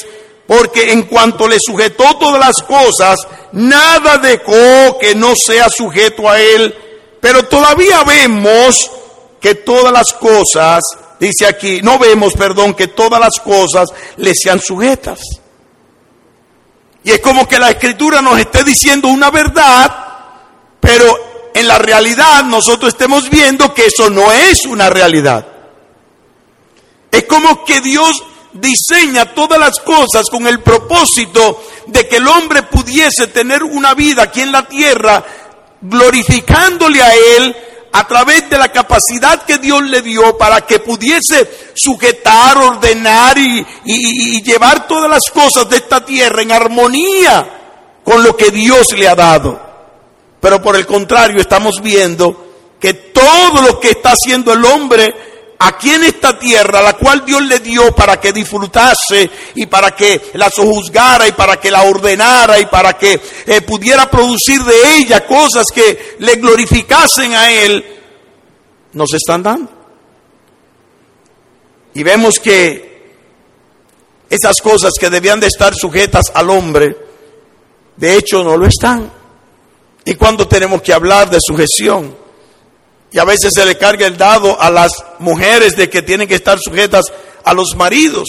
porque 0.45 0.91
en 0.91 1.03
cuanto 1.03 1.47
le 1.47 1.55
sujetó 1.65 2.17
todas 2.17 2.41
las 2.41 2.61
cosas, 2.63 3.17
nada 3.53 4.17
dejó 4.17 4.99
que 4.99 5.15
no 5.15 5.37
sea 5.37 5.69
sujeto 5.69 6.29
a 6.29 6.37
él, 6.37 6.75
pero 7.21 7.45
todavía 7.45 8.03
vemos 8.03 8.91
que 9.39 9.55
todas 9.55 9.93
las 9.93 10.11
cosas, 10.11 10.81
dice 11.21 11.45
aquí, 11.47 11.79
no 11.81 11.97
vemos, 11.97 12.33
perdón, 12.33 12.73
que 12.73 12.89
todas 12.89 13.21
las 13.21 13.39
cosas 13.41 13.87
le 14.17 14.33
sean 14.35 14.59
sujetas. 14.59 15.21
Y 17.05 17.11
es 17.11 17.21
como 17.21 17.47
que 17.47 17.57
la 17.57 17.69
escritura 17.69 18.21
nos 18.21 18.37
esté 18.37 18.65
diciendo 18.65 19.07
una 19.07 19.31
verdad, 19.31 19.89
pero 20.81 21.32
en 21.53 21.67
la 21.67 21.77
realidad 21.77 22.43
nosotros 22.43 22.93
estemos 22.93 23.29
viendo 23.29 23.73
que 23.73 23.87
eso 23.87 24.09
no 24.09 24.31
es 24.31 24.65
una 24.65 24.89
realidad. 24.89 25.45
Es 27.11 27.25
como 27.25 27.63
que 27.63 27.79
Dios 27.81 28.23
diseña 28.53 29.33
todas 29.33 29.59
las 29.59 29.79
cosas 29.79 30.23
con 30.29 30.47
el 30.47 30.61
propósito 30.61 31.63
de 31.87 32.07
que 32.07 32.17
el 32.17 32.27
hombre 32.27 32.63
pudiese 32.63 33.27
tener 33.27 33.63
una 33.63 33.93
vida 33.93 34.23
aquí 34.23 34.41
en 34.41 34.51
la 34.51 34.67
tierra 34.67 35.23
glorificándole 35.81 37.01
a 37.01 37.13
Él 37.13 37.55
a 37.91 38.07
través 38.07 38.49
de 38.49 38.57
la 38.57 38.71
capacidad 38.71 39.43
que 39.43 39.59
Dios 39.59 39.83
le 39.83 40.01
dio 40.01 40.35
para 40.37 40.61
que 40.61 40.79
pudiese 40.79 41.71
sujetar, 41.75 42.57
ordenar 42.57 43.37
y, 43.37 44.41
llevar 44.41 44.87
todas 44.87 45.09
las 45.09 45.23
cosas 45.31 45.69
de 45.69 45.77
esta 45.77 46.03
tierra 46.03 46.41
en 46.41 46.51
armonía 46.51 48.01
con 48.03 48.23
lo 48.23 48.35
que 48.35 48.49
Dios 48.49 48.87
le 48.97 49.07
ha 49.07 49.15
dado. 49.15 49.72
Pero 50.43 50.61
por 50.61 50.75
el 50.75 50.85
contrario, 50.85 51.39
estamos 51.39 51.75
viendo 51.81 52.75
que 52.77 52.93
todo 52.93 53.61
lo 53.61 53.79
que 53.79 53.91
está 53.91 54.09
haciendo 54.09 54.51
el 54.51 54.65
hombre 54.65 55.15
aquí 55.57 55.91
en 55.91 56.03
esta 56.03 56.37
tierra, 56.37 56.81
la 56.81 56.97
cual 56.97 57.23
Dios 57.23 57.41
le 57.43 57.59
dio 57.59 57.95
para 57.95 58.19
que 58.19 58.33
disfrutase 58.33 59.29
y 59.55 59.67
para 59.67 59.95
que 59.95 60.31
la 60.33 60.49
sojuzgara 60.49 61.29
y 61.29 61.31
para 61.31 61.61
que 61.61 61.71
la 61.71 61.83
ordenara 61.83 62.59
y 62.59 62.65
para 62.65 62.97
que 62.97 63.21
eh, 63.45 63.61
pudiera 63.61 64.11
producir 64.11 64.61
de 64.65 64.97
ella 64.97 65.25
cosas 65.25 65.63
que 65.73 66.17
le 66.19 66.35
glorificasen 66.35 67.33
a 67.35 67.49
Él, 67.49 67.85
nos 68.91 69.13
están 69.13 69.43
dando. 69.43 69.71
Y 71.93 72.03
vemos 72.03 72.37
que 72.37 73.13
esas 74.29 74.57
cosas 74.61 74.91
que 74.99 75.09
debían 75.09 75.39
de 75.39 75.47
estar 75.47 75.73
sujetas 75.73 76.25
al 76.33 76.49
hombre, 76.49 76.97
de 77.95 78.17
hecho 78.17 78.43
no 78.43 78.57
lo 78.57 78.65
están. 78.65 79.22
¿Y 80.05 80.15
cuando 80.15 80.47
tenemos 80.47 80.81
que 80.81 80.93
hablar 80.93 81.29
de 81.29 81.39
sujeción? 81.41 82.15
Y 83.11 83.19
a 83.19 83.23
veces 83.25 83.51
se 83.53 83.65
le 83.65 83.77
carga 83.77 84.07
el 84.07 84.17
dado 84.17 84.59
a 84.59 84.69
las 84.69 84.91
mujeres 85.19 85.75
de 85.75 85.89
que 85.89 86.01
tienen 86.01 86.27
que 86.27 86.35
estar 86.35 86.57
sujetas 86.59 87.05
a 87.43 87.53
los 87.53 87.75
maridos. 87.75 88.27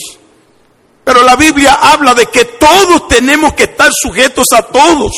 Pero 1.04 1.22
la 1.22 1.36
Biblia 1.36 1.74
habla 1.74 2.14
de 2.14 2.26
que 2.26 2.44
todos 2.44 3.08
tenemos 3.08 3.54
que 3.54 3.64
estar 3.64 3.90
sujetos 3.92 4.46
a 4.52 4.62
todos. 4.62 5.12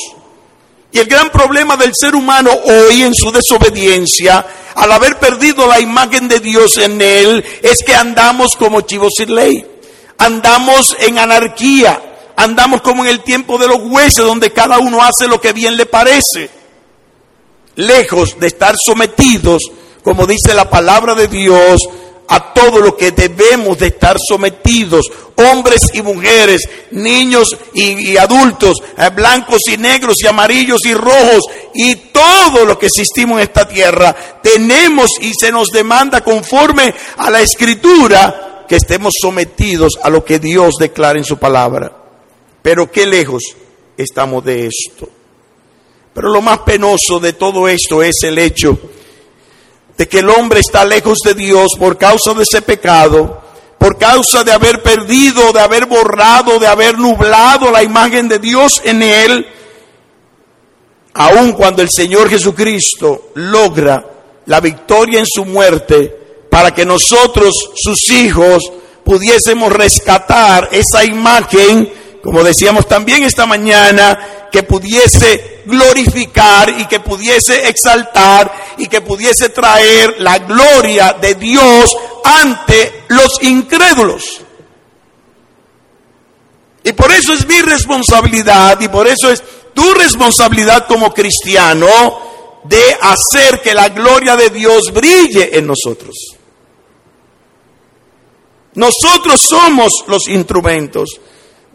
Y 0.93 0.99
el 0.99 1.07
gran 1.07 1.31
problema 1.31 1.77
del 1.77 1.93
ser 1.95 2.15
humano 2.15 2.51
hoy 2.65 3.03
en 3.03 3.15
su 3.15 3.31
desobediencia, 3.31 4.47
al 4.75 4.93
haber 4.93 5.19
perdido 5.19 5.67
la 5.67 5.81
imagen 5.81 6.29
de 6.29 6.41
Dios 6.41 6.79
en 6.79 7.01
él, 7.03 7.45
es 7.63 7.83
que 7.85 7.95
andamos 7.95 8.57
como 8.57 8.81
chivos 8.83 9.13
sin 9.17 9.35
ley. 9.35 9.67
Andamos 10.19 10.97
en 11.01 11.19
anarquía. 11.19 12.01
Andamos 12.37 12.83
como 12.83 13.05
en 13.05 13.11
el 13.11 13.21
tiempo 13.21 13.59
de 13.59 13.67
los 13.67 13.79
jueces, 13.79 14.25
donde 14.25 14.53
cada 14.53 14.79
uno 14.79 15.03
hace 15.03 15.27
lo 15.27 15.41
que 15.41 15.53
bien 15.53 15.77
le 15.77 15.87
parece 15.87 16.51
lejos 17.77 18.39
de 18.39 18.49
estar 18.49 18.75
sometidos, 18.85 19.63
como 20.03 20.27
dice 20.27 20.55
la 20.55 20.69
palabra 20.69 21.15
de 21.15 21.29
Dios, 21.29 21.81
a 22.29 22.53
todo 22.53 22.81
lo 22.81 22.97
que 22.97 23.13
debemos 23.13 23.79
de 23.79 23.89
estar 23.89 24.17
sometidos, 24.29 25.07
hombres 25.37 25.81
y 25.95 26.03
mujeres, 26.03 26.63
niños 26.91 27.57
y, 27.73 28.17
adultos, 28.17 28.79
eh, 28.99 29.11
blancos 29.15 29.61
y 29.71 29.77
negros 29.77 30.17
y 30.23 30.27
amarillos 30.27 30.81
y 30.85 30.95
rojos, 30.95 31.45
y 31.75 31.95
todo 32.13 32.65
lo 32.65 32.79
que 32.79 32.87
existimos 32.87 33.39
en 33.39 33.45
esta 33.45 33.69
tierra, 33.69 34.15
tenemos 34.43 35.11
y 35.21 35.33
se 35.39 35.53
nos 35.53 35.69
demanda 35.69 36.23
conforme 36.23 36.93
a 37.17 37.31
la 37.31 37.41
escritura 37.41 38.65
que 38.69 38.77
estemos 38.77 39.13
sometidos 39.21 39.93
a 40.03 40.11
lo 40.11 40.25
que 40.25 40.41
Dios 40.41 40.75
declara 40.81 41.19
en 41.19 41.25
su 41.25 41.39
palabra. 41.39 42.06
Pero 42.67 42.91
qué 42.91 43.07
lejos 43.07 43.45
estamos 43.97 44.45
de 44.45 44.67
esto. 44.67 45.09
Pero 46.13 46.31
lo 46.31 46.43
más 46.43 46.59
penoso 46.67 47.21
de 47.21 47.33
todo 47.33 47.69
esto 47.69 48.03
es 48.03 48.17
el 48.25 48.39
hecho 48.39 48.77
de 49.97 50.09
que 50.09 50.19
el 50.19 50.29
hombre 50.29 50.59
está 50.59 50.85
lejos 50.85 51.19
de 51.25 51.35
Dios 51.35 51.69
por 51.79 51.97
causa 51.97 52.35
de 52.35 52.43
ese 52.43 52.63
pecado, 52.63 53.41
por 53.79 53.97
causa 53.97 54.43
de 54.43 54.51
haber 54.51 54.83
perdido, 54.83 55.53
de 55.53 55.61
haber 55.61 55.87
borrado, 55.87 56.59
de 56.59 56.67
haber 56.67 56.99
nublado 56.99 57.71
la 57.71 57.85
imagen 57.85 58.27
de 58.27 58.41
Dios 58.41 58.83
en 58.85 59.01
él, 59.01 59.47
aun 61.15 61.53
cuando 61.53 61.83
el 61.83 61.89
Señor 61.89 62.29
Jesucristo 62.29 63.31
logra 63.35 64.05
la 64.47 64.59
victoria 64.59 65.21
en 65.21 65.27
su 65.33 65.45
muerte 65.45 66.09
para 66.51 66.75
que 66.75 66.85
nosotros, 66.85 67.55
sus 67.77 68.11
hijos, 68.11 68.73
pudiésemos 69.05 69.73
rescatar 69.73 70.69
esa 70.73 71.05
imagen, 71.05 72.06
como 72.27 72.43
decíamos 72.43 72.89
también 72.89 73.23
esta 73.23 73.47
mañana, 73.47 74.49
que 74.51 74.65
pudiese 74.65 75.63
glorificar 75.65 76.69
y 76.81 76.87
que 76.87 76.99
pudiese 76.99 77.69
exaltar 77.69 78.75
y 78.79 78.89
que 78.89 79.01
pudiese 79.01 79.51
traer 79.51 80.17
la 80.19 80.39
gloria 80.41 81.13
de 81.21 81.37
Dios 81.37 81.97
ante 82.25 83.05
los 83.09 83.41
incrédulos. 83.43 84.41
Y 86.83 86.93
por 86.95 87.13
eso 87.13 87.33
es 87.33 87.47
mi 87.47 87.63
responsabilidad 87.63 88.81
y 88.81 88.89
por 88.89 89.07
eso 89.07 89.31
es 89.31 89.45
tu 89.73 89.95
responsabilidad 89.95 90.89
como 90.89 91.15
cristiano 91.15 92.61
de 92.65 92.83
hacer 93.01 93.63
que 93.63 93.73
la 93.73 93.91
gloria 93.91 94.35
de 94.35 94.51
Dios 94.51 94.93
brille 94.93 95.57
en 95.57 95.69
nosotros. 95.69 96.17
Nosotros 98.75 99.41
somos 99.49 99.93
los 100.09 100.27
instrumentos. 100.27 101.21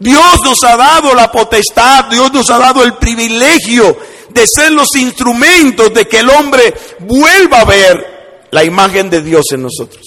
Dios 0.02 0.40
nos 0.42 0.60
ha 0.64 0.76
dado 0.76 1.14
la 1.14 1.30
potestad, 1.30 2.06
Dios 2.06 2.32
nos 2.32 2.50
ha 2.50 2.58
dado 2.58 2.82
el 2.82 2.94
privilegio 2.94 3.96
de 4.30 4.44
ser 4.52 4.72
los 4.72 4.88
instrumentos 4.96 5.94
de 5.94 6.08
que 6.08 6.18
el 6.18 6.28
hombre 6.28 6.74
vuelva 6.98 7.60
a 7.60 7.64
ver 7.64 8.48
la 8.50 8.64
imagen 8.64 9.08
de 9.08 9.22
Dios 9.22 9.44
en 9.52 9.62
nosotros. 9.62 10.02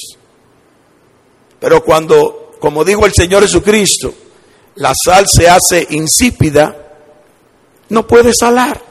Pero 1.61 1.81
cuando, 1.81 2.57
como 2.59 2.83
dijo 2.83 3.05
el 3.05 3.13
Señor 3.13 3.43
Jesucristo, 3.43 4.13
la 4.75 4.91
sal 4.93 5.27
se 5.31 5.49
hace 5.49 5.87
insípida, 5.91 6.75
no 7.87 8.05
puede 8.05 8.33
salar, 8.37 8.81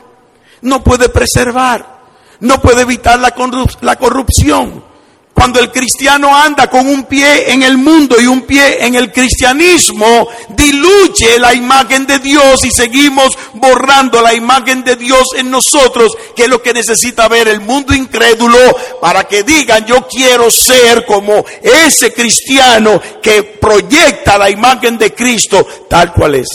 no 0.63 0.83
puede 0.83 1.11
preservar, 1.11 2.01
no 2.41 2.63
puede 2.63 2.81
evitar 2.81 3.21
la 3.21 3.97
corrupción. 3.97 4.94
Cuando 5.35 5.59
el 5.59 5.73
cristiano 5.73 6.35
anda 6.35 6.71
con 6.71 6.87
un 6.87 7.05
pie 7.05 7.53
en 7.53 7.65
el 7.65 7.77
mundo 7.77 8.21
y 8.21 8.27
un 8.27 8.43
pie 8.43 8.87
en 8.87 8.95
el 8.95 9.13
cristianismo, 9.13 10.29
diluye 10.51 11.41
la 11.41 11.53
imagen 11.53 12.07
de 12.07 12.21
Dios 12.21 12.65
y 12.65 12.71
seguimos 12.71 13.37
borrando 13.55 14.23
la 14.23 14.33
imagen 14.33 14.85
de 14.85 14.95
Dios 14.95 15.25
en 15.37 15.51
nosotros, 15.51 16.13
que 16.37 16.45
es 16.45 16.49
lo 16.49 16.63
que 16.63 16.73
necesita 16.73 17.27
ver 17.27 17.49
el 17.49 17.61
mundo 17.61 17.93
incrédulo 17.93 18.59
para 19.01 19.25
que 19.25 19.43
digan 19.43 19.85
yo 19.85 20.07
quiero 20.07 20.51
ser 20.53 21.05
como 21.05 21.45
ese 21.61 22.13
cristiano 22.13 23.03
que 23.21 23.43
proyecta 23.43 24.39
la 24.39 24.49
imagen 24.49 24.97
de 24.97 25.13
Cristo 25.13 25.67
tal 25.91 26.13
cual 26.13 26.37
es. 26.37 26.49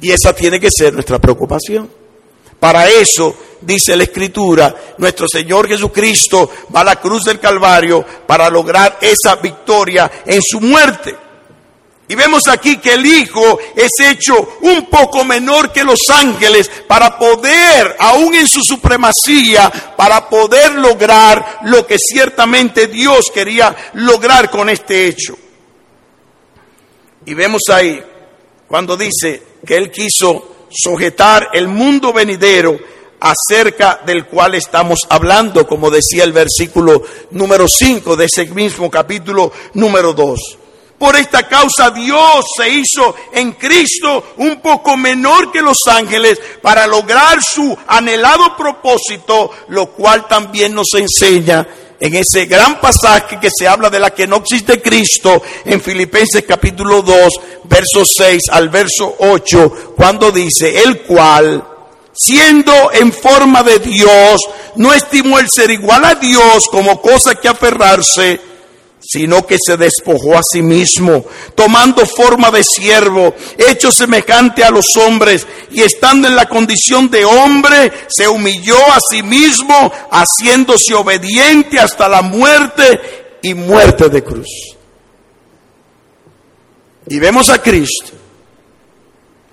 Y 0.00 0.12
esa 0.12 0.32
tiene 0.32 0.60
que 0.60 0.68
ser 0.70 0.94
nuestra 0.94 1.18
preocupación. 1.18 1.90
Para 2.60 2.88
eso, 2.88 3.34
dice 3.62 3.96
la 3.96 4.04
Escritura, 4.04 4.74
nuestro 4.98 5.26
Señor 5.28 5.68
Jesucristo 5.68 6.50
va 6.74 6.80
a 6.80 6.84
la 6.84 6.96
cruz 6.96 7.24
del 7.24 7.40
Calvario 7.40 8.04
para 8.26 8.48
lograr 8.48 8.98
esa 9.00 9.36
victoria 9.36 10.10
en 10.26 10.40
su 10.42 10.60
muerte. 10.60 11.16
Y 12.08 12.16
vemos 12.16 12.48
aquí 12.48 12.78
que 12.78 12.94
el 12.94 13.06
Hijo 13.06 13.60
es 13.76 13.90
hecho 14.00 14.58
un 14.62 14.86
poco 14.86 15.24
menor 15.24 15.72
que 15.72 15.84
los 15.84 16.00
ángeles 16.12 16.68
para 16.88 17.16
poder, 17.16 17.94
aún 18.00 18.34
en 18.34 18.48
su 18.48 18.62
supremacía, 18.62 19.70
para 19.96 20.28
poder 20.28 20.72
lograr 20.72 21.60
lo 21.66 21.86
que 21.86 21.96
ciertamente 21.98 22.88
Dios 22.88 23.30
quería 23.32 23.76
lograr 23.94 24.50
con 24.50 24.68
este 24.68 25.06
hecho. 25.06 25.38
Y 27.26 27.34
vemos 27.34 27.62
ahí, 27.72 28.02
cuando 28.66 28.96
dice 28.96 29.42
que 29.64 29.76
Él 29.76 29.92
quiso 29.92 30.66
sujetar 30.68 31.50
el 31.52 31.68
mundo 31.68 32.12
venidero 32.12 32.76
acerca 33.20 34.00
del 34.04 34.26
cual 34.26 34.54
estamos 34.54 35.00
hablando, 35.08 35.66
como 35.66 35.90
decía 35.90 36.24
el 36.24 36.32
versículo 36.32 37.02
número 37.30 37.66
5 37.68 38.16
de 38.16 38.24
ese 38.24 38.46
mismo 38.46 38.90
capítulo 38.90 39.52
número 39.74 40.12
2. 40.12 40.58
Por 40.98 41.16
esta 41.16 41.48
causa 41.48 41.90
Dios 41.90 42.44
se 42.56 42.68
hizo 42.68 43.14
en 43.32 43.52
Cristo 43.52 44.34
un 44.36 44.60
poco 44.60 44.98
menor 44.98 45.50
que 45.50 45.62
los 45.62 45.78
ángeles 45.86 46.38
para 46.60 46.86
lograr 46.86 47.38
su 47.42 47.76
anhelado 47.86 48.54
propósito, 48.56 49.50
lo 49.68 49.92
cual 49.92 50.28
también 50.28 50.74
nos 50.74 50.88
enseña 50.94 51.66
en 52.00 52.14
ese 52.16 52.46
gran 52.46 52.80
pasaje 52.80 53.38
que 53.38 53.50
se 53.50 53.68
habla 53.68 53.90
de 53.90 53.98
la 53.98 54.10
que 54.10 54.26
no 54.26 54.36
existe 54.36 54.80
Cristo 54.80 55.42
en 55.64 55.80
Filipenses 55.80 56.44
capítulo 56.46 57.02
2, 57.02 57.16
verso 57.64 58.04
6 58.04 58.42
al 58.50 58.70
verso 58.70 59.16
8, 59.18 59.94
cuando 59.96 60.30
dice, 60.30 60.82
el 60.82 61.02
cual, 61.02 61.62
siendo 62.20 62.92
en 62.92 63.12
forma 63.14 63.62
de 63.62 63.78
Dios, 63.78 64.42
no 64.76 64.92
estimó 64.92 65.38
el 65.38 65.48
ser 65.50 65.70
igual 65.70 66.04
a 66.04 66.16
Dios 66.16 66.66
como 66.70 67.00
cosa 67.00 67.34
que 67.34 67.48
aferrarse, 67.48 68.38
sino 69.00 69.46
que 69.46 69.56
se 69.58 69.78
despojó 69.78 70.36
a 70.36 70.42
sí 70.42 70.60
mismo, 70.60 71.24
tomando 71.54 72.04
forma 72.04 72.50
de 72.50 72.62
siervo, 72.62 73.34
hecho 73.56 73.90
semejante 73.90 74.62
a 74.62 74.70
los 74.70 74.94
hombres, 74.98 75.46
y 75.70 75.80
estando 75.80 76.28
en 76.28 76.36
la 76.36 76.46
condición 76.46 77.10
de 77.10 77.24
hombre, 77.24 77.90
se 78.08 78.28
humilló 78.28 78.76
a 78.92 78.98
sí 79.10 79.22
mismo, 79.22 79.90
haciéndose 80.10 80.92
obediente 80.92 81.80
hasta 81.80 82.06
la 82.06 82.20
muerte 82.20 83.38
y 83.42 83.54
muerte 83.54 84.10
de 84.10 84.22
cruz. 84.22 84.76
Y 87.08 87.18
vemos 87.18 87.48
a 87.48 87.62
Cristo, 87.62 88.12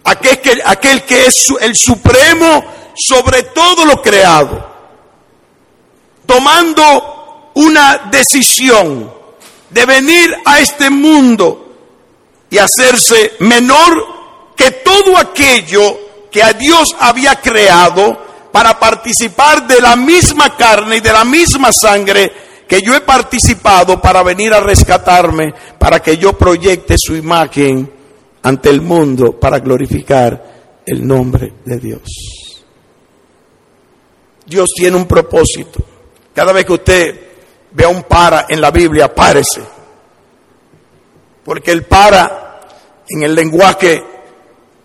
aquel 0.08 0.40
que, 0.40 0.62
aquel 0.66 1.04
que 1.04 1.26
es 1.26 1.36
el 1.60 1.76
supremo 1.76 2.64
sobre 2.96 3.44
todo 3.44 3.86
lo 3.86 4.02
creado, 4.02 4.66
tomando 6.26 7.52
una 7.56 8.10
decisión 8.10 9.12
de 9.70 9.86
venir 9.86 10.36
a 10.46 10.60
este 10.60 10.90
mundo 10.90 11.76
y 12.50 12.58
hacerse 12.58 13.34
menor 13.40 14.54
que 14.56 14.72
todo 14.72 15.18
aquello 15.18 16.00
que 16.32 16.42
a 16.42 16.54
Dios 16.54 16.88
había 17.00 17.36
creado 17.42 18.26
para 18.52 18.80
participar 18.80 19.68
de 19.68 19.82
la 19.82 19.98
misma 19.98 20.56
carne 20.56 20.98
y 20.98 21.02
de 21.02 21.12
la 21.12 21.26
misma 21.26 21.72
sangre 21.74 22.32
que 22.68 22.82
yo 22.82 22.96
he 22.96 23.02
participado 23.02 24.02
para 24.02 24.24
venir 24.24 24.54
a 24.54 24.62
rescatarme, 24.62 25.54
para 25.78 26.02
que 26.02 26.18
yo 26.18 26.34
proyecte 26.34 26.96
su 26.98 27.16
imagen 27.16 27.97
ante 28.48 28.70
el 28.70 28.80
mundo 28.80 29.38
para 29.38 29.60
glorificar 29.60 30.82
el 30.86 31.06
nombre 31.06 31.52
de 31.66 31.80
Dios. 31.80 32.02
Dios 34.46 34.70
tiene 34.74 34.96
un 34.96 35.06
propósito. 35.06 35.84
Cada 36.34 36.54
vez 36.54 36.64
que 36.64 36.72
usted 36.72 37.22
vea 37.72 37.90
un 37.90 38.04
para 38.04 38.46
en 38.48 38.62
la 38.62 38.72
Biblia, 38.72 39.14
párese. 39.14 39.60
Porque 41.44 41.72
el 41.72 41.84
para 41.84 42.62
en 43.10 43.24
el 43.24 43.36
lenguaje 43.36 44.02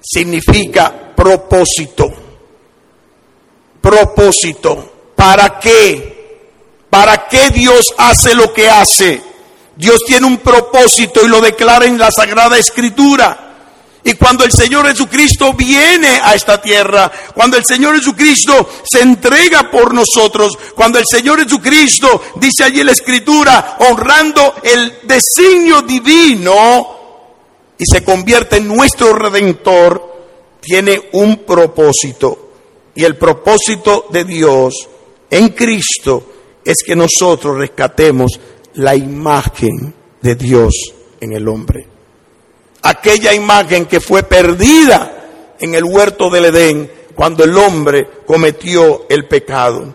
significa 0.01 1.15
propósito. 1.15 2.13
Propósito. 3.81 5.13
¿Para 5.15 5.61
qué? 5.61 6.49
¿Para 6.91 7.29
qué 7.29 7.51
Dios 7.51 7.95
hace 7.97 8.35
lo 8.35 8.53
que 8.53 8.69
hace? 8.69 9.23
Dios 9.77 10.01
tiene 10.05 10.27
un 10.27 10.39
propósito 10.39 11.25
y 11.25 11.29
lo 11.29 11.41
declara 11.41 11.87
en 11.87 11.97
la 11.97 12.11
Sagrada 12.11 12.59
Escritura. 12.59 13.51
Y 14.05 14.15
cuando 14.15 14.45
el 14.45 14.51
Señor 14.51 14.89
Jesucristo 14.89 15.53
viene 15.53 16.21
a 16.23 16.35
esta 16.35 16.61
tierra, 16.61 17.11
cuando 17.35 17.57
el 17.57 17.65
Señor 17.65 17.97
Jesucristo 17.97 18.69
se 18.83 19.01
entrega 19.01 19.71
por 19.71 19.95
nosotros, 19.95 20.59
cuando 20.75 20.99
el 20.99 21.05
Señor 21.09 21.41
Jesucristo, 21.43 22.21
dice 22.37 22.65
allí 22.65 22.83
la 22.83 22.93
Escritura, 22.93 23.77
honrando 23.89 24.55
el 24.65 25.01
designio 25.05 25.83
divino 25.83 27.01
y 27.79 27.85
se 27.87 28.03
convierte 28.03 28.57
en 28.57 28.67
nuestro 28.67 29.13
redentor, 29.13 30.11
tiene 30.61 31.11
un 31.13 31.45
propósito. 31.45 32.51
Y 32.97 33.05
el 33.05 33.17
propósito 33.17 34.07
de 34.11 34.25
Dios 34.25 34.89
en 35.31 35.51
Cristo 35.51 36.25
es 36.65 36.79
que 36.85 36.97
nosotros 36.97 37.57
rescatemos 37.57 38.33
la 38.75 38.97
imagen 38.97 39.95
de 40.21 40.35
Dios 40.35 40.73
en 41.21 41.33
el 41.33 41.47
hombre 41.47 41.92
aquella 42.83 43.33
imagen 43.33 43.87
que 43.87 44.01
fue 44.01 44.23
perdida 44.23 45.55
en 45.59 45.75
el 45.75 45.85
huerto 45.85 46.29
del 46.29 46.47
Edén 46.47 46.91
cuando 47.15 47.45
el 47.45 47.57
hombre 47.57 48.09
cometió 48.27 49.07
el 49.09 49.27
pecado. 49.27 49.95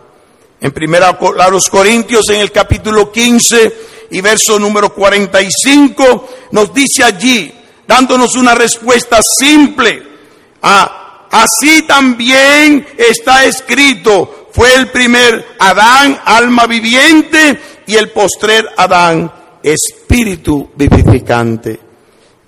En 0.60 0.72
primera 0.72 1.10
a 1.10 1.48
los 1.50 1.68
Corintios 1.68 2.28
en 2.30 2.40
el 2.40 2.50
capítulo 2.50 3.12
15 3.12 3.76
y 4.10 4.20
verso 4.20 4.58
número 4.58 4.92
45 4.92 6.28
nos 6.52 6.72
dice 6.72 7.04
allí, 7.04 7.52
dándonos 7.86 8.34
una 8.36 8.54
respuesta 8.54 9.20
simple, 9.22 10.02
ah, 10.62 11.28
así 11.30 11.82
también 11.82 12.86
está 12.96 13.44
escrito, 13.44 14.48
fue 14.50 14.74
el 14.74 14.90
primer 14.90 15.56
Adán, 15.58 16.20
alma 16.24 16.66
viviente, 16.66 17.60
y 17.86 17.96
el 17.96 18.10
postrer 18.10 18.68
Adán, 18.76 19.30
espíritu 19.62 20.70
vivificante. 20.74 21.87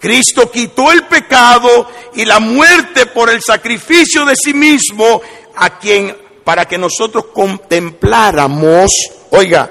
Cristo 0.00 0.50
quitó 0.50 0.90
el 0.90 1.04
pecado 1.04 1.86
y 2.14 2.24
la 2.24 2.40
muerte 2.40 3.06
por 3.06 3.28
el 3.28 3.42
sacrificio 3.42 4.24
de 4.24 4.34
sí 4.34 4.54
mismo 4.54 5.20
a 5.54 5.78
quien 5.78 6.16
para 6.42 6.64
que 6.64 6.78
nosotros 6.78 7.26
contempláramos, 7.34 8.90
oiga, 9.30 9.70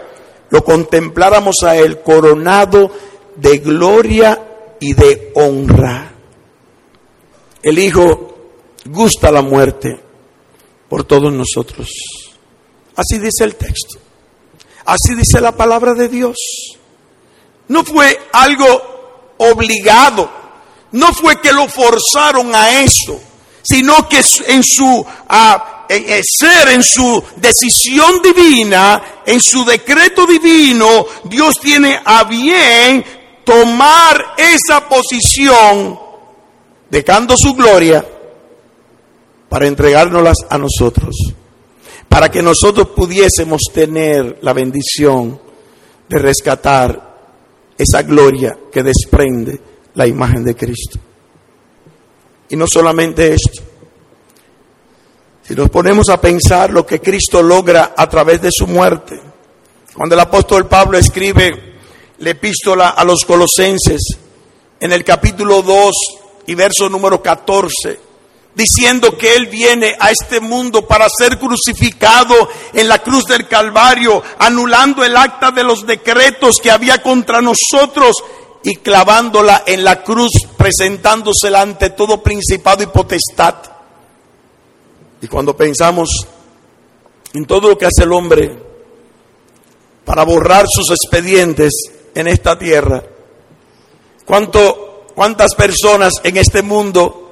lo 0.52 0.64
contempláramos 0.64 1.56
a 1.64 1.76
él 1.76 2.02
coronado 2.02 2.92
de 3.36 3.58
gloria 3.58 4.76
y 4.80 4.94
de 4.94 5.32
honra. 5.34 6.14
El 7.64 7.80
Hijo 7.80 8.52
gusta 8.86 9.32
la 9.32 9.42
muerte 9.42 10.00
por 10.88 11.06
todos 11.06 11.34
nosotros. 11.34 11.90
Así 12.96 13.18
dice 13.18 13.46
el 13.46 13.56
texto. 13.56 13.98
Así 14.86 15.16
dice 15.16 15.42
la 15.42 15.54
palabra 15.54 15.96
de 15.96 16.08
Dios. 16.08 16.38
No 17.68 17.84
fue 17.84 18.20
algo 18.32 18.99
obligado. 19.40 20.30
No 20.92 21.14
fue 21.14 21.40
que 21.42 21.52
lo 21.52 21.68
forzaron 21.68 22.54
a 22.54 22.82
eso, 22.82 23.20
sino 23.64 24.08
que 24.08 24.22
en 24.48 24.64
su 24.64 25.06
ser, 25.90 26.70
en 26.70 26.84
su 26.84 27.24
decisión 27.36 28.22
divina, 28.22 29.22
en 29.26 29.40
su 29.40 29.66
decreto 29.66 30.26
divino, 30.26 31.06
Dios 31.26 31.56
tiene 31.62 32.00
a 32.04 32.24
bien 32.24 33.04
tomar 33.44 34.36
esa 34.38 34.88
posición, 34.88 36.00
dejando 36.90 37.36
su 37.38 37.54
gloria, 37.54 38.06
para 39.48 39.68
entregárnoslas 39.68 40.38
a 40.50 40.58
nosotros, 40.58 41.16
para 42.08 42.30
que 42.30 42.44
nosotros 42.44 42.90
pudiésemos 42.90 43.62
tener 43.74 44.38
la 44.42 44.54
bendición 44.54 45.40
de 46.08 46.20
rescatar 46.20 47.09
esa 47.80 48.04
gloria 48.04 48.58
que 48.70 48.84
desprende 48.84 49.58
la 49.96 50.06
imagen 50.06 50.44
de 50.44 50.54
Cristo. 50.54 51.00
Y 52.50 52.58
no 52.58 52.66
solamente 52.68 53.34
esto, 53.34 53.64
si 55.42 55.56
nos 55.56 55.70
ponemos 55.70 56.10
a 56.10 56.20
pensar 56.20 56.72
lo 56.72 56.86
que 56.86 57.00
Cristo 57.00 57.42
logra 57.42 57.94
a 57.96 58.10
través 58.10 58.42
de 58.42 58.50
su 58.52 58.68
muerte, 58.68 59.22
Cuando 59.96 60.16
el 60.16 60.22
apóstol 60.22 60.68
Pablo 60.68 60.98
escribe 60.98 61.78
la 62.20 62.30
epístola 62.30 62.90
a 62.90 63.04
los 63.04 63.26
colosenses 63.26 64.02
en 64.80 64.92
el 64.92 65.04
capítulo 65.04 65.62
2 65.62 65.94
y 66.48 66.56
verso 66.56 66.90
número 66.90 67.22
14, 67.22 68.00
diciendo 68.56 69.18
que 69.18 69.36
Él 69.36 69.48
viene 69.48 69.96
a 70.00 70.12
este 70.12 70.40
mundo 70.40 70.86
para 70.88 71.08
ser 71.10 71.38
crucificado 71.40 72.50
en 72.74 72.88
la 72.88 73.02
cruz 73.02 73.26
del 73.26 73.48
Calvario, 73.48 74.22
anulando 74.40 75.04
el 75.04 75.16
acta 75.16 75.52
de 75.52 75.64
los 75.64 75.86
decretos 75.86 76.58
que 76.62 76.72
había 76.72 77.02
contra 77.02 77.42
nosotros 77.42 78.16
y 78.64 78.76
clavándola 78.78 79.64
en 79.66 79.84
la 79.84 80.04
cruz, 80.04 80.32
presentándosela 80.58 81.62
ante 81.62 81.92
todo 81.92 82.22
principado 82.22 82.84
y 82.84 82.88
potestad. 82.88 83.56
Y 85.22 85.28
cuando 85.28 85.56
pensamos 85.56 86.10
en 87.34 87.46
todo 87.46 87.70
lo 87.70 87.78
que 87.78 87.86
hace 87.86 88.04
el 88.04 88.12
hombre 88.12 88.58
para 90.04 90.24
borrar 90.24 90.66
sus 90.68 90.90
expedientes 90.92 91.72
en 92.16 92.28
esta 92.28 92.58
tierra, 92.58 93.04
¿cuánto, 94.26 95.06
¿cuántas 95.16 95.56
personas 95.56 96.14
en 96.24 96.38
este 96.38 96.62
mundo 96.62 97.29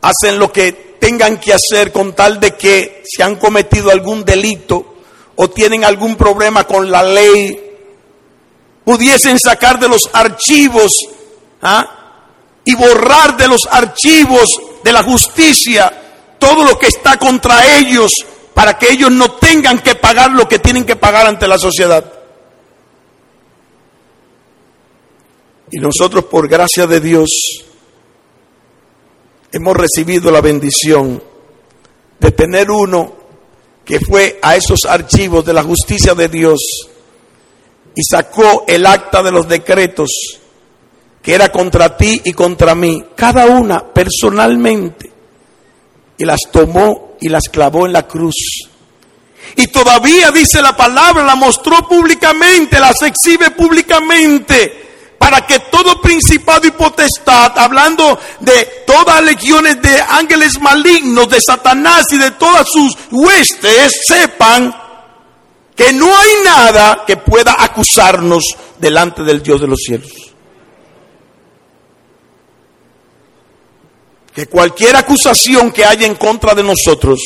hacen 0.00 0.38
lo 0.38 0.52
que 0.52 0.72
tengan 0.98 1.38
que 1.38 1.54
hacer 1.54 1.92
con 1.92 2.14
tal 2.14 2.40
de 2.40 2.56
que 2.56 3.02
si 3.04 3.22
han 3.22 3.36
cometido 3.36 3.90
algún 3.90 4.24
delito 4.24 4.96
o 5.36 5.48
tienen 5.48 5.84
algún 5.84 6.16
problema 6.16 6.64
con 6.64 6.90
la 6.90 7.02
ley, 7.02 7.58
pudiesen 8.84 9.38
sacar 9.38 9.78
de 9.78 9.88
los 9.88 10.08
archivos 10.12 10.92
¿ah? 11.62 12.24
y 12.64 12.74
borrar 12.74 13.36
de 13.36 13.48
los 13.48 13.68
archivos 13.70 14.48
de 14.82 14.92
la 14.92 15.02
justicia 15.02 15.92
todo 16.38 16.64
lo 16.64 16.78
que 16.78 16.86
está 16.86 17.18
contra 17.18 17.78
ellos 17.78 18.12
para 18.54 18.78
que 18.78 18.90
ellos 18.90 19.10
no 19.10 19.32
tengan 19.32 19.80
que 19.80 19.94
pagar 19.94 20.32
lo 20.32 20.48
que 20.48 20.58
tienen 20.58 20.84
que 20.84 20.96
pagar 20.96 21.26
ante 21.26 21.46
la 21.46 21.58
sociedad. 21.58 22.12
Y 25.70 25.78
nosotros, 25.78 26.24
por 26.24 26.48
gracia 26.48 26.86
de 26.86 27.00
Dios, 27.00 27.28
hemos 29.52 29.76
recibido 29.76 30.30
la 30.30 30.40
bendición 30.40 31.22
de 32.20 32.30
tener 32.32 32.70
uno 32.70 33.16
que 33.84 34.00
fue 34.00 34.38
a 34.42 34.56
esos 34.56 34.80
archivos 34.88 35.44
de 35.44 35.54
la 35.54 35.62
justicia 35.62 36.14
de 36.14 36.28
Dios 36.28 36.58
y 37.94 38.02
sacó 38.02 38.64
el 38.66 38.86
acta 38.86 39.22
de 39.22 39.30
los 39.30 39.48
decretos 39.48 40.10
que 41.22 41.34
era 41.34 41.50
contra 41.50 41.96
ti 41.96 42.20
y 42.24 42.32
contra 42.32 42.74
mí, 42.74 43.04
cada 43.16 43.46
una 43.46 43.92
personalmente, 43.92 45.10
y 46.16 46.24
las 46.24 46.40
tomó 46.50 47.16
y 47.20 47.28
las 47.28 47.44
clavó 47.50 47.86
en 47.86 47.92
la 47.92 48.06
cruz. 48.06 48.34
Y 49.56 49.66
todavía 49.68 50.30
dice 50.30 50.62
la 50.62 50.76
palabra, 50.76 51.24
la 51.24 51.34
mostró 51.34 51.88
públicamente, 51.88 52.78
las 52.78 53.02
exhibe 53.02 53.50
públicamente 53.50 54.87
para 55.18 55.44
que 55.44 55.58
todo 55.58 56.00
principado 56.00 56.66
y 56.66 56.70
potestad, 56.70 57.58
hablando 57.58 58.18
de 58.40 58.84
todas 58.86 59.22
legiones 59.22 59.82
de 59.82 60.00
ángeles 60.00 60.60
malignos, 60.60 61.28
de 61.28 61.40
Satanás 61.40 62.06
y 62.12 62.18
de 62.18 62.30
todas 62.32 62.68
sus 62.70 62.96
huestes, 63.10 63.92
sepan 64.06 64.74
que 65.74 65.92
no 65.92 66.06
hay 66.06 66.30
nada 66.44 67.04
que 67.06 67.16
pueda 67.16 67.56
acusarnos 67.58 68.44
delante 68.78 69.22
del 69.22 69.42
Dios 69.42 69.60
de 69.60 69.66
los 69.66 69.80
cielos. 69.80 70.12
Que 74.32 74.46
cualquier 74.46 74.94
acusación 74.94 75.72
que 75.72 75.84
haya 75.84 76.06
en 76.06 76.14
contra 76.14 76.54
de 76.54 76.62
nosotros, 76.62 77.20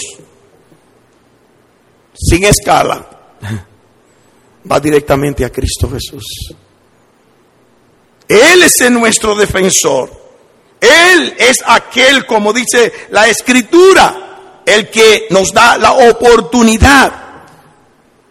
sin 2.14 2.44
escala, 2.44 3.06
va 4.70 4.80
directamente 4.80 5.44
a 5.44 5.50
Cristo 5.50 5.90
Jesús. 5.90 6.54
Él 8.28 8.62
es 8.62 8.90
nuestro 8.90 9.34
defensor. 9.34 10.10
Él 10.80 11.34
es 11.38 11.58
aquel, 11.64 12.26
como 12.26 12.52
dice 12.52 12.92
la 13.10 13.28
escritura, 13.28 14.62
el 14.66 14.90
que 14.90 15.26
nos 15.30 15.52
da 15.52 15.78
la 15.78 15.92
oportunidad 15.92 17.12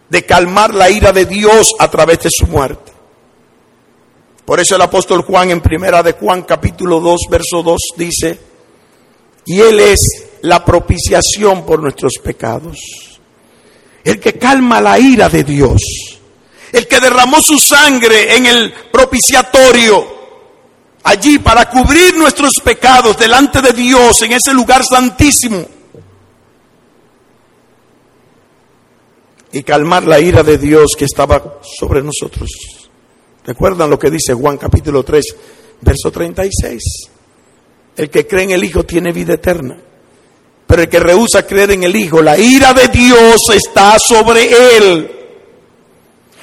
de 0.08 0.26
calmar 0.26 0.74
la 0.74 0.90
ira 0.90 1.12
de 1.12 1.24
Dios 1.24 1.72
a 1.78 1.90
través 1.90 2.20
de 2.20 2.28
su 2.30 2.46
muerte. 2.46 2.92
Por 4.44 4.60
eso 4.60 4.76
el 4.76 4.82
apóstol 4.82 5.22
Juan 5.22 5.50
en 5.50 5.60
primera 5.60 6.02
de 6.02 6.12
Juan 6.12 6.42
capítulo 6.42 7.00
2 7.00 7.20
verso 7.30 7.62
2 7.62 7.80
dice, 7.96 8.38
y 9.46 9.60
Él 9.60 9.80
es 9.80 10.00
la 10.42 10.64
propiciación 10.64 11.64
por 11.64 11.80
nuestros 11.80 12.14
pecados, 12.22 12.78
el 14.04 14.20
que 14.20 14.34
calma 14.34 14.80
la 14.80 14.98
ira 14.98 15.28
de 15.28 15.44
Dios 15.44 15.80
el 16.72 16.88
que 16.88 17.00
derramó 17.00 17.40
su 17.40 17.58
sangre 17.58 18.34
en 18.34 18.46
el 18.46 18.72
propiciatorio, 18.90 20.20
allí 21.04 21.38
para 21.38 21.68
cubrir 21.68 22.16
nuestros 22.16 22.52
pecados 22.64 23.18
delante 23.18 23.60
de 23.60 23.72
Dios 23.72 24.22
en 24.22 24.32
ese 24.32 24.54
lugar 24.54 24.82
santísimo. 24.82 25.66
Y 29.52 29.62
calmar 29.64 30.04
la 30.04 30.18
ira 30.18 30.42
de 30.42 30.56
Dios 30.56 30.92
que 30.96 31.04
estaba 31.04 31.60
sobre 31.78 32.02
nosotros. 32.02 32.48
¿Recuerdan 33.44 33.90
lo 33.90 33.98
que 33.98 34.10
dice 34.10 34.32
Juan 34.32 34.56
capítulo 34.56 35.02
3, 35.02 35.24
verso 35.82 36.10
36? 36.10 36.82
El 37.96 38.08
que 38.08 38.26
cree 38.26 38.44
en 38.44 38.50
el 38.52 38.64
Hijo 38.64 38.84
tiene 38.84 39.12
vida 39.12 39.34
eterna. 39.34 39.76
Pero 40.66 40.82
el 40.82 40.88
que 40.88 41.00
rehúsa 41.00 41.46
creer 41.46 41.72
en 41.72 41.82
el 41.82 41.94
Hijo, 41.94 42.22
la 42.22 42.38
ira 42.38 42.72
de 42.72 42.88
Dios 42.88 43.42
está 43.52 43.98
sobre 43.98 44.78
él. 44.78 45.21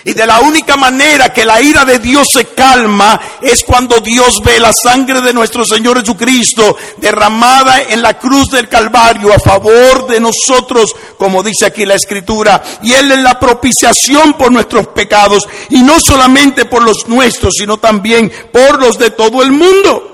Y 0.05 0.13
de 0.13 0.25
la 0.25 0.39
única 0.39 0.77
manera 0.77 1.33
que 1.33 1.43
la 1.43 1.61
ira 1.61 1.83
de 1.83 1.99
Dios 1.99 2.29
se 2.33 2.45
calma 2.45 3.19
es 3.41 3.63
cuando 3.65 3.99
Dios 3.99 4.41
ve 4.43 4.57
la 4.57 4.71
sangre 4.71 5.19
de 5.19 5.33
nuestro 5.33 5.65
Señor 5.65 5.99
Jesucristo 5.99 6.77
derramada 6.97 7.81
en 7.81 8.01
la 8.01 8.17
cruz 8.17 8.49
del 8.49 8.69
Calvario 8.69 9.33
a 9.33 9.39
favor 9.39 10.07
de 10.07 10.21
nosotros, 10.21 10.95
como 11.17 11.43
dice 11.43 11.65
aquí 11.65 11.85
la 11.85 11.95
Escritura. 11.95 12.63
Y 12.81 12.93
Él 12.93 13.11
es 13.11 13.19
la 13.19 13.37
propiciación 13.37 14.33
por 14.33 14.53
nuestros 14.53 14.87
pecados 14.87 15.45
y 15.69 15.81
no 15.81 15.99
solamente 15.99 16.63
por 16.63 16.81
los 16.81 17.07
nuestros, 17.09 17.55
sino 17.57 17.77
también 17.77 18.31
por 18.53 18.79
los 18.79 18.97
de 18.97 19.11
todo 19.11 19.43
el 19.43 19.51
mundo. 19.51 20.05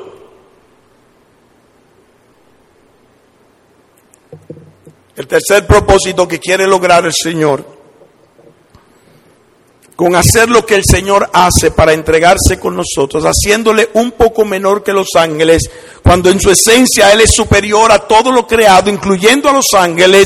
El 5.15 5.27
tercer 5.27 5.67
propósito 5.67 6.27
que 6.27 6.39
quiere 6.39 6.65
lograr 6.65 7.05
el 7.05 7.13
Señor 7.13 7.74
con 9.95 10.15
hacer 10.15 10.49
lo 10.49 10.65
que 10.65 10.75
el 10.75 10.83
Señor 10.83 11.29
hace 11.31 11.71
para 11.71 11.93
entregarse 11.93 12.59
con 12.59 12.75
nosotros, 12.75 13.23
haciéndole 13.23 13.89
un 13.93 14.11
poco 14.11 14.43
menor 14.43 14.83
que 14.83 14.91
los 14.91 15.07
ángeles, 15.15 15.69
cuando 16.03 16.29
en 16.29 16.39
su 16.39 16.51
esencia 16.51 17.11
Él 17.13 17.21
es 17.21 17.31
superior 17.31 17.91
a 17.91 17.99
todo 17.99 18.31
lo 18.31 18.45
creado, 18.45 18.89
incluyendo 18.89 19.49
a 19.49 19.53
los 19.53 19.67
ángeles, 19.73 20.25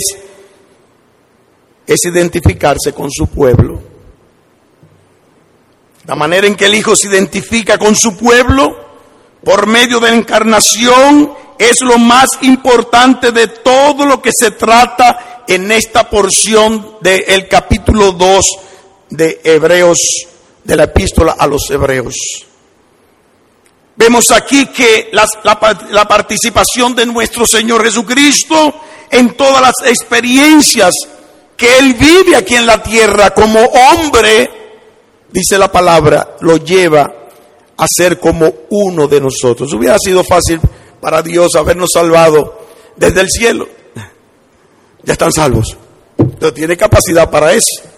es 1.85 2.05
identificarse 2.05 2.93
con 2.93 3.11
su 3.11 3.27
pueblo. 3.27 3.79
La 6.05 6.15
manera 6.15 6.47
en 6.47 6.55
que 6.55 6.65
el 6.65 6.73
Hijo 6.73 6.95
se 6.95 7.07
identifica 7.07 7.77
con 7.77 7.95
su 7.95 8.17
pueblo 8.17 8.75
por 9.43 9.67
medio 9.67 9.99
de 9.99 10.09
la 10.09 10.17
encarnación 10.17 11.31
es 11.59 11.81
lo 11.81 11.99
más 11.99 12.27
importante 12.41 13.31
de 13.31 13.47
todo 13.47 14.05
lo 14.05 14.19
que 14.19 14.31
se 14.33 14.51
trata 14.51 15.43
en 15.47 15.71
esta 15.71 16.09
porción 16.09 16.97
del 17.01 17.47
capítulo 17.47 18.13
2 18.13 18.45
de 19.09 19.41
Hebreos, 19.43 19.97
de 20.63 20.75
la 20.75 20.83
epístola 20.83 21.35
a 21.37 21.47
los 21.47 21.69
Hebreos. 21.69 22.15
Vemos 23.95 24.31
aquí 24.31 24.67
que 24.67 25.09
la, 25.11 25.25
la, 25.43 26.07
participación 26.07 26.95
de 26.95 27.05
nuestro 27.05 27.45
Señor 27.45 27.83
Jesucristo 27.83 28.73
en 29.11 29.35
todas 29.35 29.61
las 29.61 29.73
experiencias 29.85 30.93
que 31.57 31.77
Él 31.77 31.95
vive 31.95 32.37
aquí 32.37 32.55
en 32.55 32.65
la 32.65 32.81
tierra 32.81 33.31
como 33.31 33.59
hombre, 33.59 34.49
dice 35.29 35.57
la 35.57 35.69
palabra, 35.69 36.37
lo 36.39 36.57
lleva 36.57 37.13
a 37.75 37.85
ser 37.93 38.19
como 38.19 38.53
uno 38.69 39.07
de 39.07 39.19
nosotros. 39.19 39.73
Hubiera 39.73 39.97
sido 39.99 40.23
fácil 40.23 40.61
para 41.01 41.21
Dios 41.21 41.55
habernos 41.55 41.89
salvado 41.93 42.67
desde 42.95 43.21
el 43.21 43.29
cielo. 43.29 43.67
Ya 45.03 45.13
están 45.13 45.33
salvos. 45.33 45.75
Pero 46.39 46.53
tiene 46.53 46.77
capacidad 46.77 47.29
para 47.29 47.51
eso. 47.51 47.88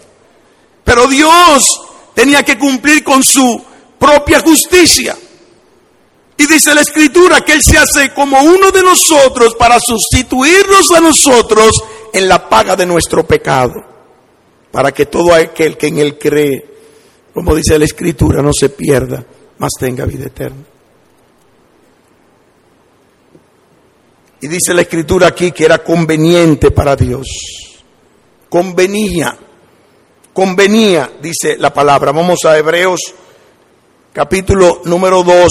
Pero 0.84 1.08
Dios 1.08 1.68
tenía 2.14 2.44
que 2.44 2.58
cumplir 2.58 3.04
con 3.04 3.24
su 3.24 3.64
propia 3.98 4.40
justicia. 4.40 5.18
Y 6.38 6.48
dice 6.48 6.74
la 6.74 6.82
escritura 6.82 7.42
que 7.42 7.54
Él 7.54 7.62
se 7.64 7.78
hace 7.78 8.14
como 8.14 8.42
uno 8.42 8.72
de 8.72 8.82
nosotros 8.82 9.56
para 9.56 9.80
sustituirnos 9.80 10.90
a 10.92 11.00
nosotros 11.00 11.72
en 12.14 12.28
la 12.28 12.50
paga 12.50 12.76
de 12.76 12.86
nuestro 12.86 13.26
pecado. 13.26 13.74
Para 14.72 14.92
que 14.92 15.06
todo 15.06 15.34
aquel 15.34 15.78
que 15.78 15.88
en 15.88 16.00
Él 16.00 16.18
cree, 16.18 16.66
como 17.34 17.54
dice 17.54 17.78
la 17.78 17.86
escritura, 17.86 18.42
no 18.42 18.52
se 18.54 18.70
pierda, 18.70 19.24
mas 19.58 19.72
tenga 19.80 20.06
vida 20.06 20.26
eterna. 20.26 20.64
Y 24.42 24.48
dice 24.48 24.74
la 24.74 24.82
escritura 24.82 25.28
aquí 25.28 25.52
que 25.52 25.66
era 25.66 25.84
conveniente 25.84 26.72
para 26.72 26.96
Dios. 26.96 27.28
Convenía 28.50 29.38
convenía, 30.34 31.12
dice 31.22 31.58
la 31.58 31.74
palabra. 31.74 32.12
Vamos 32.12 32.40
a 32.46 32.58
Hebreos 32.58 33.02
capítulo 34.14 34.82
número 34.86 35.24
2. 35.24 35.48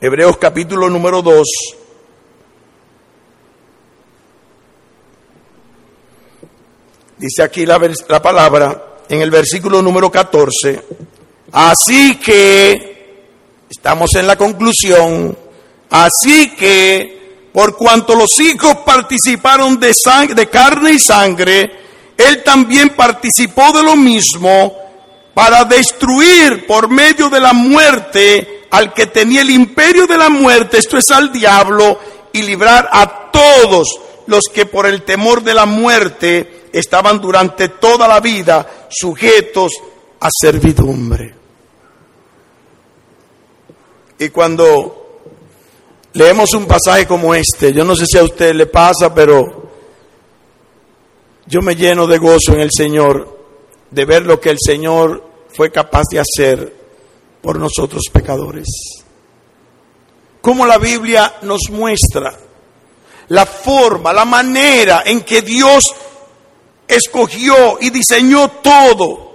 Hebreos 0.00 0.36
capítulo 0.36 0.88
número 0.88 1.22
2. 1.22 1.46
Dice 7.18 7.42
aquí 7.42 7.66
la, 7.66 7.80
la, 8.08 8.22
palabra 8.22 8.98
en 9.08 9.20
el 9.20 9.30
versículo 9.30 9.82
número 9.82 10.10
14. 10.10 10.84
Así 11.50 12.16
que, 12.20 13.24
estamos 13.68 14.14
en 14.14 14.26
la 14.26 14.36
conclusión, 14.36 15.36
así 15.90 16.54
que, 16.54 17.17
por 17.52 17.76
cuanto 17.76 18.14
los 18.14 18.38
hijos 18.40 18.78
participaron 18.84 19.80
de, 19.80 19.94
de 20.34 20.48
carne 20.48 20.92
y 20.92 20.98
sangre, 20.98 21.70
él 22.16 22.42
también 22.42 22.90
participó 22.90 23.72
de 23.72 23.82
lo 23.82 23.96
mismo 23.96 24.74
para 25.34 25.64
destruir 25.64 26.66
por 26.66 26.88
medio 26.88 27.30
de 27.30 27.40
la 27.40 27.52
muerte 27.52 28.66
al 28.70 28.92
que 28.92 29.06
tenía 29.06 29.42
el 29.42 29.50
imperio 29.50 30.06
de 30.06 30.18
la 30.18 30.28
muerte, 30.28 30.78
esto 30.78 30.98
es 30.98 31.10
al 31.10 31.32
diablo, 31.32 31.98
y 32.32 32.42
librar 32.42 32.88
a 32.92 33.30
todos 33.30 33.88
los 34.26 34.44
que 34.52 34.66
por 34.66 34.86
el 34.86 35.02
temor 35.02 35.42
de 35.42 35.54
la 35.54 35.64
muerte 35.64 36.68
estaban 36.72 37.20
durante 37.20 37.68
toda 37.70 38.06
la 38.06 38.20
vida 38.20 38.66
sujetos 38.90 39.72
a 40.20 40.28
servidumbre. 40.30 41.34
Y 44.18 44.28
cuando 44.30 45.07
leemos 46.18 46.52
un 46.54 46.66
pasaje 46.66 47.06
como 47.06 47.32
este, 47.32 47.72
yo 47.72 47.84
no 47.84 47.94
sé 47.94 48.04
si 48.04 48.18
a 48.18 48.24
usted 48.24 48.52
le 48.52 48.66
pasa, 48.66 49.14
pero 49.14 49.70
yo 51.46 51.62
me 51.62 51.76
lleno 51.76 52.08
de 52.08 52.18
gozo 52.18 52.54
en 52.54 52.60
el 52.60 52.72
Señor 52.72 53.38
de 53.88 54.04
ver 54.04 54.26
lo 54.26 54.40
que 54.40 54.50
el 54.50 54.58
Señor 54.58 55.24
fue 55.54 55.70
capaz 55.70 56.02
de 56.10 56.18
hacer 56.18 56.74
por 57.40 57.60
nosotros 57.60 58.02
pecadores. 58.12 58.66
Como 60.40 60.66
la 60.66 60.78
Biblia 60.78 61.36
nos 61.42 61.70
muestra 61.70 62.36
la 63.28 63.46
forma, 63.46 64.12
la 64.12 64.24
manera 64.24 65.04
en 65.06 65.20
que 65.20 65.42
Dios 65.42 65.84
escogió 66.88 67.78
y 67.80 67.90
diseñó 67.90 68.48
todo 68.60 69.28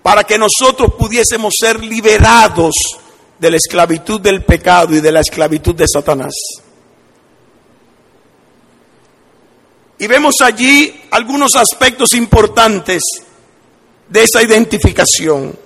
para 0.00 0.22
que 0.22 0.38
nosotros 0.38 0.94
pudiésemos 0.96 1.54
ser 1.58 1.82
liberados 1.82 2.99
de 3.40 3.50
la 3.50 3.56
esclavitud 3.56 4.20
del 4.20 4.44
pecado 4.44 4.94
y 4.94 5.00
de 5.00 5.10
la 5.10 5.20
esclavitud 5.20 5.74
de 5.74 5.88
Satanás. 5.88 6.34
Y 9.98 10.06
vemos 10.06 10.36
allí 10.42 11.02
algunos 11.10 11.56
aspectos 11.56 12.12
importantes 12.12 13.02
de 14.08 14.22
esa 14.22 14.42
identificación. 14.42 15.58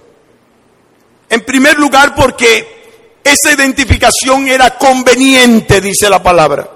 En 1.29 1.41
primer 1.45 1.77
lugar, 1.77 2.15
porque 2.15 3.21
esa 3.25 3.53
identificación 3.53 4.49
era 4.49 4.79
conveniente, 4.79 5.81
dice 5.81 6.09
la 6.09 6.23
palabra. 6.23 6.71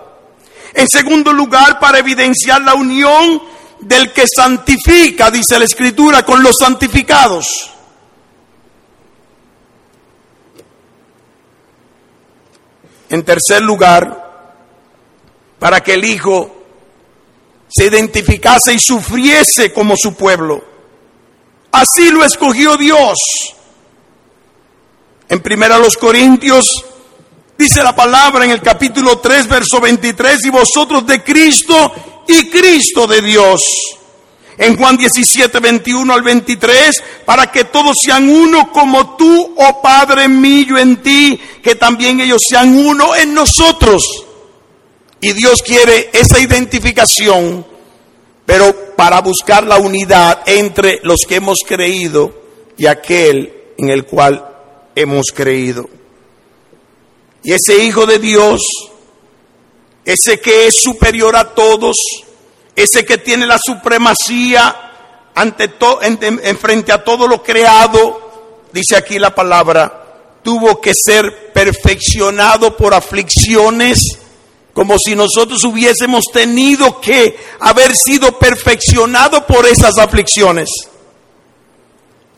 En 0.74 0.88
segundo 0.88 1.32
lugar, 1.32 1.78
para 1.78 1.98
evidenciar 1.98 2.62
la 2.62 2.74
unión 2.74 3.40
del 3.80 4.12
que 4.12 4.24
santifica, 4.26 5.30
dice 5.30 5.58
la 5.58 5.64
Escritura, 5.64 6.24
con 6.24 6.42
los 6.42 6.56
santificados. 6.58 7.70
En 13.10 13.24
tercer 13.24 13.62
lugar, 13.62 14.28
para 15.58 15.80
que 15.82 15.94
el 15.94 16.04
Hijo 16.04 16.54
se 17.68 17.86
identificase 17.86 18.72
y 18.72 18.78
sufriese 18.78 19.72
como 19.72 19.94
su 19.96 20.14
pueblo. 20.14 20.64
Así 21.72 22.10
lo 22.10 22.24
escogió 22.24 22.76
Dios. 22.76 23.18
En 25.28 25.40
primera 25.40 25.78
los 25.78 25.96
Corintios 25.96 26.84
dice 27.58 27.82
la 27.82 27.94
palabra 27.94 28.44
en 28.44 28.52
el 28.52 28.62
capítulo 28.62 29.18
3 29.18 29.46
verso 29.46 29.80
23 29.80 30.46
y 30.46 30.50
vosotros 30.50 31.06
de 31.06 31.22
Cristo 31.22 31.92
y 32.26 32.48
Cristo 32.48 33.06
de 33.06 33.20
Dios. 33.20 33.62
En 34.58 34.76
Juan 34.76 34.96
17, 34.96 35.60
21 35.60 36.12
al 36.12 36.22
23, 36.22 37.02
para 37.24 37.50
que 37.50 37.64
todos 37.64 37.94
sean 38.04 38.28
uno 38.28 38.72
como 38.72 39.16
tú, 39.16 39.54
oh 39.56 39.80
Padre 39.80 40.28
mío, 40.28 40.76
en 40.78 40.96
ti, 41.00 41.40
que 41.62 41.76
también 41.76 42.20
ellos 42.20 42.42
sean 42.48 42.76
uno 42.76 43.14
en 43.14 43.32
nosotros. 43.32 44.02
Y 45.20 45.32
Dios 45.32 45.62
quiere 45.62 46.10
esa 46.12 46.40
identificación, 46.40 47.64
pero 48.44 48.94
para 48.96 49.20
buscar 49.20 49.64
la 49.64 49.78
unidad 49.78 50.42
entre 50.46 51.00
los 51.04 51.20
que 51.28 51.36
hemos 51.36 51.58
creído 51.66 52.34
y 52.76 52.86
aquel 52.86 53.52
en 53.78 53.90
el 53.90 54.04
cual 54.04 54.44
hemos 54.96 55.26
creído. 55.32 55.88
Y 57.44 57.52
ese 57.52 57.84
Hijo 57.84 58.06
de 58.06 58.18
Dios 58.18 58.60
ese 60.08 60.40
que 60.40 60.66
es 60.66 60.76
superior 60.82 61.36
a 61.36 61.52
todos, 61.54 61.94
ese 62.78 63.04
que 63.04 63.18
tiene 63.18 63.44
la 63.44 63.58
supremacía 63.58 65.32
ante 65.34 65.68
en, 66.02 66.58
frente 66.58 66.92
a 66.92 67.02
todo 67.02 67.26
lo 67.26 67.42
creado, 67.42 68.68
dice 68.72 68.96
aquí 68.96 69.18
la 69.18 69.34
palabra, 69.34 70.38
tuvo 70.44 70.80
que 70.80 70.92
ser 70.94 71.52
perfeccionado 71.52 72.76
por 72.76 72.94
aflicciones, 72.94 73.98
como 74.72 74.96
si 74.96 75.16
nosotros 75.16 75.64
hubiésemos 75.64 76.26
tenido 76.32 77.00
que 77.00 77.36
haber 77.58 77.96
sido 77.96 78.38
perfeccionado 78.38 79.44
por 79.44 79.66
esas 79.66 79.98
aflicciones. 79.98 80.68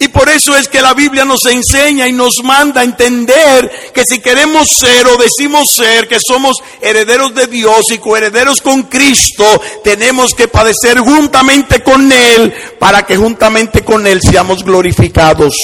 Y 0.02 0.08
por 0.08 0.30
eso 0.30 0.56
es 0.56 0.66
que 0.66 0.80
la 0.80 0.94
Biblia 0.94 1.26
nos 1.26 1.44
enseña 1.44 2.08
y 2.08 2.12
nos 2.12 2.42
manda 2.42 2.80
a 2.80 2.84
entender 2.84 3.92
que 3.92 4.02
si 4.06 4.18
queremos 4.18 4.66
ser 4.66 5.06
o 5.06 5.18
decimos 5.18 5.68
ser, 5.76 6.08
que 6.08 6.16
somos 6.26 6.56
herederos 6.80 7.34
de 7.34 7.46
Dios 7.46 7.90
y 7.90 7.98
coherederos 7.98 8.62
con 8.62 8.84
Cristo, 8.84 9.44
tenemos 9.84 10.32
que 10.32 10.48
padecer 10.48 11.00
juntamente 11.00 11.82
con 11.82 12.10
Él 12.10 12.50
para 12.78 13.04
que 13.04 13.18
juntamente 13.18 13.84
con 13.84 14.06
Él 14.06 14.22
seamos 14.22 14.64
glorificados. 14.64 15.54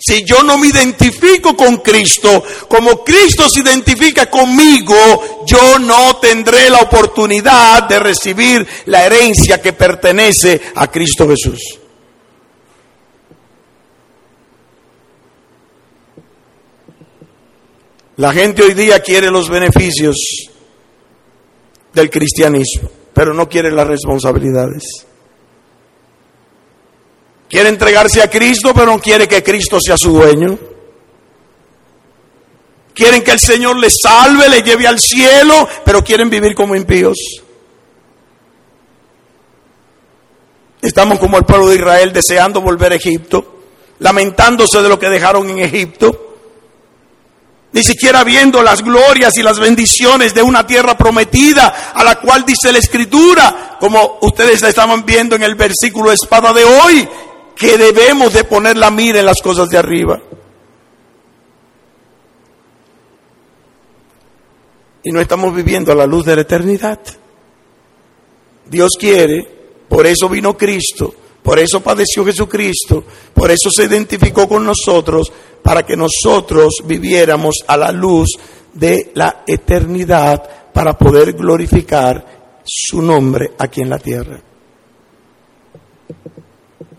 Si 0.00 0.24
yo 0.24 0.42
no 0.42 0.58
me 0.58 0.66
identifico 0.66 1.56
con 1.56 1.76
Cristo, 1.76 2.42
como 2.66 3.04
Cristo 3.04 3.48
se 3.48 3.60
identifica 3.60 4.28
conmigo, 4.28 5.44
yo 5.46 5.78
no 5.78 6.16
tendré 6.16 6.68
la 6.68 6.80
oportunidad 6.80 7.84
de 7.84 8.00
recibir 8.00 8.66
la 8.86 9.06
herencia 9.06 9.62
que 9.62 9.72
pertenece 9.72 10.60
a 10.74 10.90
Cristo 10.90 11.28
Jesús. 11.28 11.79
La 18.20 18.34
gente 18.34 18.62
hoy 18.62 18.74
día 18.74 19.00
quiere 19.00 19.30
los 19.30 19.48
beneficios 19.48 20.14
del 21.94 22.10
cristianismo, 22.10 22.90
pero 23.14 23.32
no 23.32 23.48
quiere 23.48 23.72
las 23.72 23.86
responsabilidades. 23.86 25.06
Quiere 27.48 27.70
entregarse 27.70 28.20
a 28.20 28.28
Cristo, 28.28 28.74
pero 28.74 28.92
no 28.92 29.00
quiere 29.00 29.26
que 29.26 29.42
Cristo 29.42 29.78
sea 29.80 29.96
su 29.96 30.12
dueño. 30.12 30.58
Quieren 32.92 33.24
que 33.24 33.30
el 33.30 33.40
Señor 33.40 33.78
les 33.78 33.94
salve, 34.02 34.50
le 34.50 34.60
lleve 34.60 34.86
al 34.86 35.00
cielo, 35.00 35.66
pero 35.82 36.04
quieren 36.04 36.28
vivir 36.28 36.54
como 36.54 36.76
impíos. 36.76 37.16
Estamos 40.82 41.18
como 41.18 41.38
el 41.38 41.46
pueblo 41.46 41.70
de 41.70 41.76
Israel 41.76 42.12
deseando 42.12 42.60
volver 42.60 42.92
a 42.92 42.96
Egipto, 42.96 43.62
lamentándose 44.00 44.82
de 44.82 44.90
lo 44.90 44.98
que 44.98 45.08
dejaron 45.08 45.48
en 45.48 45.60
Egipto 45.60 46.26
ni 47.72 47.82
siquiera 47.84 48.24
viendo 48.24 48.62
las 48.62 48.82
glorias 48.82 49.36
y 49.38 49.42
las 49.42 49.58
bendiciones 49.58 50.34
de 50.34 50.42
una 50.42 50.66
tierra 50.66 50.96
prometida 50.96 51.92
a 51.94 52.02
la 52.02 52.16
cual 52.16 52.44
dice 52.44 52.72
la 52.72 52.78
escritura, 52.78 53.76
como 53.78 54.18
ustedes 54.22 54.62
estaban 54.62 55.04
viendo 55.04 55.36
en 55.36 55.42
el 55.42 55.54
versículo 55.54 56.10
espada 56.10 56.52
de 56.52 56.64
hoy, 56.64 57.08
que 57.54 57.78
debemos 57.78 58.32
de 58.32 58.44
poner 58.44 58.76
la 58.76 58.90
mira 58.90 59.20
en 59.20 59.26
las 59.26 59.40
cosas 59.40 59.68
de 59.68 59.78
arriba. 59.78 60.20
Y 65.02 65.12
no 65.12 65.20
estamos 65.20 65.54
viviendo 65.54 65.92
a 65.92 65.94
la 65.94 66.06
luz 66.06 66.24
de 66.26 66.34
la 66.34 66.42
eternidad. 66.42 66.98
Dios 68.66 68.90
quiere, 68.98 69.46
por 69.88 70.06
eso 70.06 70.28
vino 70.28 70.56
Cristo, 70.56 71.14
por 71.42 71.58
eso 71.58 71.80
padeció 71.80 72.24
Jesucristo, 72.24 73.04
por 73.34 73.50
eso 73.50 73.70
se 73.70 73.84
identificó 73.84 74.48
con 74.48 74.64
nosotros, 74.64 75.32
para 75.62 75.84
que 75.84 75.96
nosotros 75.96 76.82
viviéramos 76.84 77.56
a 77.66 77.76
la 77.76 77.92
luz 77.92 78.28
de 78.72 79.10
la 79.14 79.44
eternidad 79.46 80.72
para 80.72 80.96
poder 80.96 81.32
glorificar 81.32 82.60
su 82.64 83.02
nombre 83.02 83.52
aquí 83.58 83.80
en 83.82 83.90
la 83.90 83.98
tierra. 83.98 84.40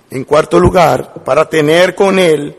En 0.10 0.24
cuarto 0.26 0.60
lugar, 0.60 1.24
para 1.24 1.48
tener 1.48 1.96
con 1.96 2.20
Él 2.20 2.56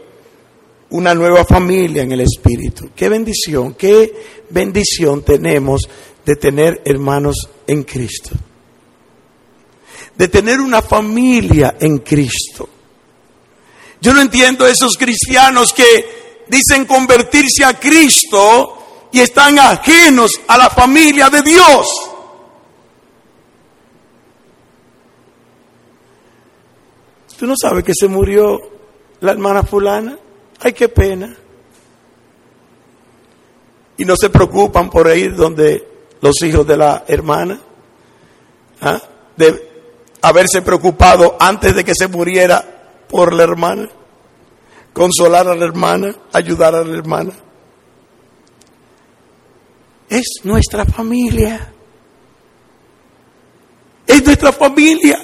una 0.90 1.14
nueva 1.14 1.44
familia 1.44 2.02
en 2.02 2.12
el 2.12 2.20
Espíritu. 2.22 2.90
Qué 2.94 3.08
bendición, 3.08 3.74
qué 3.74 4.14
bendición 4.50 5.22
tenemos 5.22 5.82
de 6.24 6.36
tener 6.36 6.80
hermanos 6.84 7.48
en 7.66 7.82
Cristo. 7.82 8.30
De 10.16 10.28
tener 10.28 10.60
una 10.60 10.82
familia 10.82 11.76
en 11.80 11.98
Cristo. 11.98 12.68
Yo 14.00 14.12
no 14.12 14.20
entiendo 14.20 14.66
esos 14.66 14.96
cristianos 14.96 15.72
que 15.72 16.44
dicen 16.48 16.84
convertirse 16.86 17.64
a 17.64 17.78
Cristo 17.78 19.08
y 19.12 19.20
están 19.20 19.58
ajenos 19.58 20.32
a 20.48 20.58
la 20.58 20.70
familia 20.70 21.30
de 21.30 21.42
Dios. 21.42 21.86
¿Tú 27.38 27.46
no 27.46 27.54
sabes 27.60 27.84
que 27.84 27.92
se 27.94 28.08
murió 28.08 28.60
la 29.20 29.32
hermana 29.32 29.62
fulana? 29.62 30.18
Ay, 30.60 30.72
qué 30.72 30.88
pena. 30.88 31.36
Y 33.96 34.04
no 34.04 34.16
se 34.16 34.30
preocupan 34.30 34.90
por 34.90 35.16
ir 35.16 35.34
donde 35.34 35.88
los 36.20 36.40
hijos 36.42 36.66
de 36.66 36.76
la 36.76 37.04
hermana. 37.06 37.60
¿Ah? 38.80 39.00
De 39.36 39.71
haberse 40.22 40.62
preocupado 40.62 41.36
antes 41.38 41.74
de 41.74 41.84
que 41.84 41.94
se 41.94 42.08
muriera 42.08 43.04
por 43.08 43.34
la 43.34 43.42
hermana. 43.42 43.88
Consolar 44.92 45.48
a 45.48 45.54
la 45.54 45.64
hermana, 45.64 46.14
ayudar 46.32 46.74
a 46.74 46.84
la 46.84 46.96
hermana. 46.96 47.32
Es 50.08 50.40
nuestra 50.44 50.84
familia. 50.84 51.72
Es 54.06 54.24
nuestra 54.24 54.52
familia. 54.52 55.18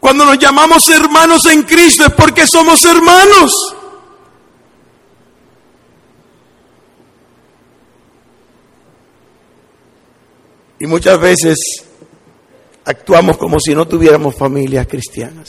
Cuando 0.00 0.24
nos 0.24 0.38
llamamos 0.38 0.88
hermanos 0.88 1.46
en 1.46 1.62
Cristo 1.62 2.06
es 2.06 2.12
porque 2.12 2.46
somos 2.46 2.84
hermanos. 2.84 3.52
Y 10.78 10.86
muchas 10.86 11.20
veces 11.20 11.58
actuamos 12.84 13.36
como 13.36 13.58
si 13.60 13.74
no 13.74 13.86
tuviéramos 13.86 14.34
familias 14.34 14.86
cristianas. 14.86 15.48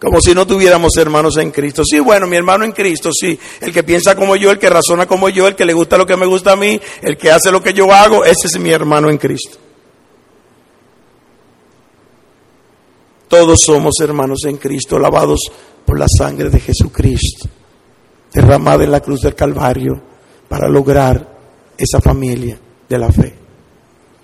Como 0.00 0.20
si 0.20 0.32
no 0.32 0.46
tuviéramos 0.46 0.96
hermanos 0.96 1.36
en 1.38 1.50
Cristo. 1.50 1.82
Sí, 1.84 1.98
bueno, 1.98 2.28
mi 2.28 2.36
hermano 2.36 2.64
en 2.64 2.72
Cristo, 2.72 3.10
sí. 3.12 3.38
El 3.60 3.72
que 3.72 3.82
piensa 3.82 4.14
como 4.14 4.36
yo, 4.36 4.52
el 4.52 4.58
que 4.58 4.70
razona 4.70 5.06
como 5.06 5.28
yo, 5.28 5.48
el 5.48 5.56
que 5.56 5.64
le 5.64 5.72
gusta 5.72 5.98
lo 5.98 6.06
que 6.06 6.16
me 6.16 6.26
gusta 6.26 6.52
a 6.52 6.56
mí, 6.56 6.80
el 7.02 7.16
que 7.16 7.32
hace 7.32 7.50
lo 7.50 7.60
que 7.60 7.72
yo 7.72 7.92
hago, 7.92 8.24
ese 8.24 8.46
es 8.46 8.58
mi 8.60 8.70
hermano 8.70 9.10
en 9.10 9.18
Cristo. 9.18 9.58
Todos 13.26 13.60
somos 13.60 13.94
hermanos 14.00 14.44
en 14.44 14.56
Cristo, 14.56 14.98
lavados 14.98 15.40
por 15.84 15.98
la 15.98 16.06
sangre 16.08 16.48
de 16.48 16.60
Jesucristo, 16.60 17.48
derramada 18.32 18.84
en 18.84 18.92
la 18.92 19.00
cruz 19.00 19.22
del 19.22 19.34
Calvario 19.34 20.00
para 20.48 20.68
lograr 20.68 21.36
esa 21.76 22.00
familia 22.00 22.58
de 22.88 22.98
la 22.98 23.10
fe. 23.10 23.34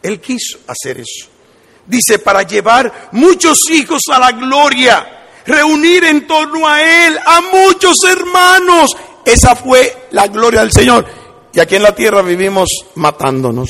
Él 0.03 0.21
quiso 0.21 0.59
hacer 0.69 1.01
eso. 1.01 1.34
Dice, 1.87 2.19
para 2.19 2.43
llevar 2.43 3.11
muchos 3.13 3.71
hijos 3.71 4.03
a 4.13 4.19
la 4.19 4.33
gloria, 4.33 5.27
reunir 5.47 6.05
en 6.05 6.27
torno 6.27 6.67
a 6.67 6.83
Él 6.83 7.19
a 7.25 7.41
muchos 7.41 7.99
hermanos. 8.05 8.91
Esa 9.25 9.55
fue 9.55 10.09
la 10.13 10.27
gloria 10.29 10.61
del 10.61 10.73
Señor. 10.73 11.05
Y 11.53 11.61
aquí 11.61 11.77
en 11.77 11.83
la 11.83 11.95
tierra 11.95 12.23
vivimos 12.23 12.69
matándonos. 12.97 13.69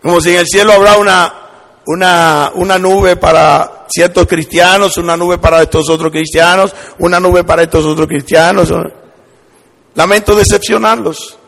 Como 0.00 0.20
si 0.20 0.30
en 0.30 0.40
el 0.40 0.46
cielo 0.46 0.72
habrá 0.72 0.98
una, 0.98 1.34
una, 1.86 2.52
una 2.54 2.78
nube 2.78 3.16
para 3.16 3.86
ciertos 3.88 4.26
cristianos, 4.26 4.96
una 4.98 5.16
nube 5.16 5.38
para 5.38 5.62
estos 5.62 5.88
otros 5.88 6.10
cristianos, 6.10 6.74
una 6.98 7.20
nube 7.20 7.44
para 7.44 7.62
estos 7.62 7.84
otros 7.84 8.06
cristianos. 8.06 8.72
Lamento 9.94 10.34
decepcionarlos. 10.34 11.38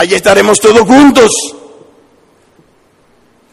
Allí 0.00 0.14
estaremos 0.14 0.58
todos 0.58 0.80
juntos. 0.80 1.30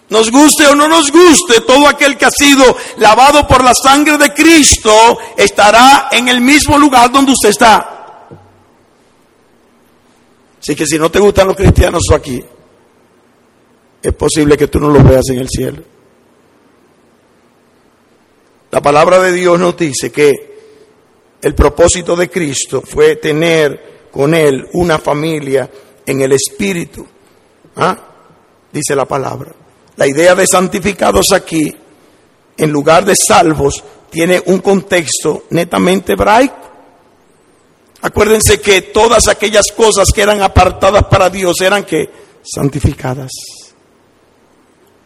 Nos 0.07 0.31
guste 0.31 0.65
o 0.67 0.75
no 0.75 0.87
nos 0.87 1.11
guste, 1.11 1.59
todo 1.59 1.89
aquel 1.89 2.17
que 2.17 2.23
ha 2.23 2.31
sido 2.31 2.63
lavado 2.99 3.45
por 3.45 3.61
la 3.65 3.73
sangre 3.73 4.17
de 4.17 4.33
Cristo 4.33 5.17
estará 5.35 6.07
en 6.09 6.29
el 6.29 6.39
mismo 6.39 6.77
lugar 6.77 7.11
donde 7.11 7.33
usted 7.33 7.49
está. 7.49 8.29
Así 10.57 10.73
que 10.73 10.85
si 10.85 10.97
no 10.97 11.11
te 11.11 11.19
gustan 11.19 11.47
los 11.47 11.57
cristianos 11.57 12.03
aquí, 12.13 12.41
es 14.01 14.13
posible 14.13 14.55
que 14.55 14.69
tú 14.69 14.79
no 14.79 14.87
los 14.87 15.03
veas 15.03 15.27
en 15.29 15.39
el 15.39 15.49
cielo. 15.49 15.83
La 18.71 18.81
palabra 18.81 19.19
de 19.19 19.33
Dios 19.33 19.59
nos 19.59 19.75
dice 19.75 20.13
que 20.13 20.31
el 21.41 21.53
propósito 21.53 22.15
de 22.15 22.29
Cristo 22.29 22.81
fue 22.81 23.17
tener 23.17 24.07
con 24.09 24.33
Él 24.33 24.65
una 24.71 24.97
familia 24.97 25.69
en 26.07 26.21
el 26.21 26.31
Espíritu. 26.31 27.05
¿Ah? 27.75 27.95
Dice 28.71 28.95
la 28.95 29.05
palabra. 29.05 29.53
La 29.97 30.07
idea 30.07 30.33
de 30.33 30.47
santificados 30.47 31.27
aquí, 31.33 31.75
en 32.57 32.71
lugar 32.71 33.05
de 33.05 33.15
salvos, 33.15 33.83
tiene 34.09 34.41
un 34.47 34.59
contexto 34.59 35.43
netamente 35.51 36.13
hebraico. 36.13 36.55
Acuérdense 38.01 38.59
que 38.61 38.81
todas 38.83 39.27
aquellas 39.27 39.65
cosas 39.75 40.07
que 40.13 40.21
eran 40.21 40.41
apartadas 40.41 41.03
para 41.05 41.29
Dios 41.29 41.59
eran 41.61 41.83
que 41.83 42.09
santificadas. 42.43 43.31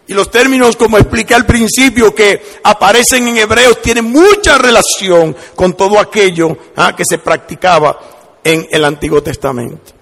Y 0.08 0.14
los 0.14 0.30
términos, 0.30 0.76
como 0.76 0.98
expliqué 0.98 1.34
al 1.34 1.46
principio, 1.46 2.14
que 2.14 2.42
aparecen 2.64 3.30
en 3.30 3.38
Hebreos, 3.38 3.82
tienen 3.82 4.06
mucha 4.06 4.58
relación 4.58 5.36
con 5.56 5.74
todo 5.74 5.98
aquello 6.00 6.58
¿ah? 6.76 6.94
que 6.96 7.04
se 7.08 7.18
practicaba 7.18 7.98
en 8.44 8.68
el 8.72 8.84
Antiguo 8.84 9.24
Testamento. 9.24 10.01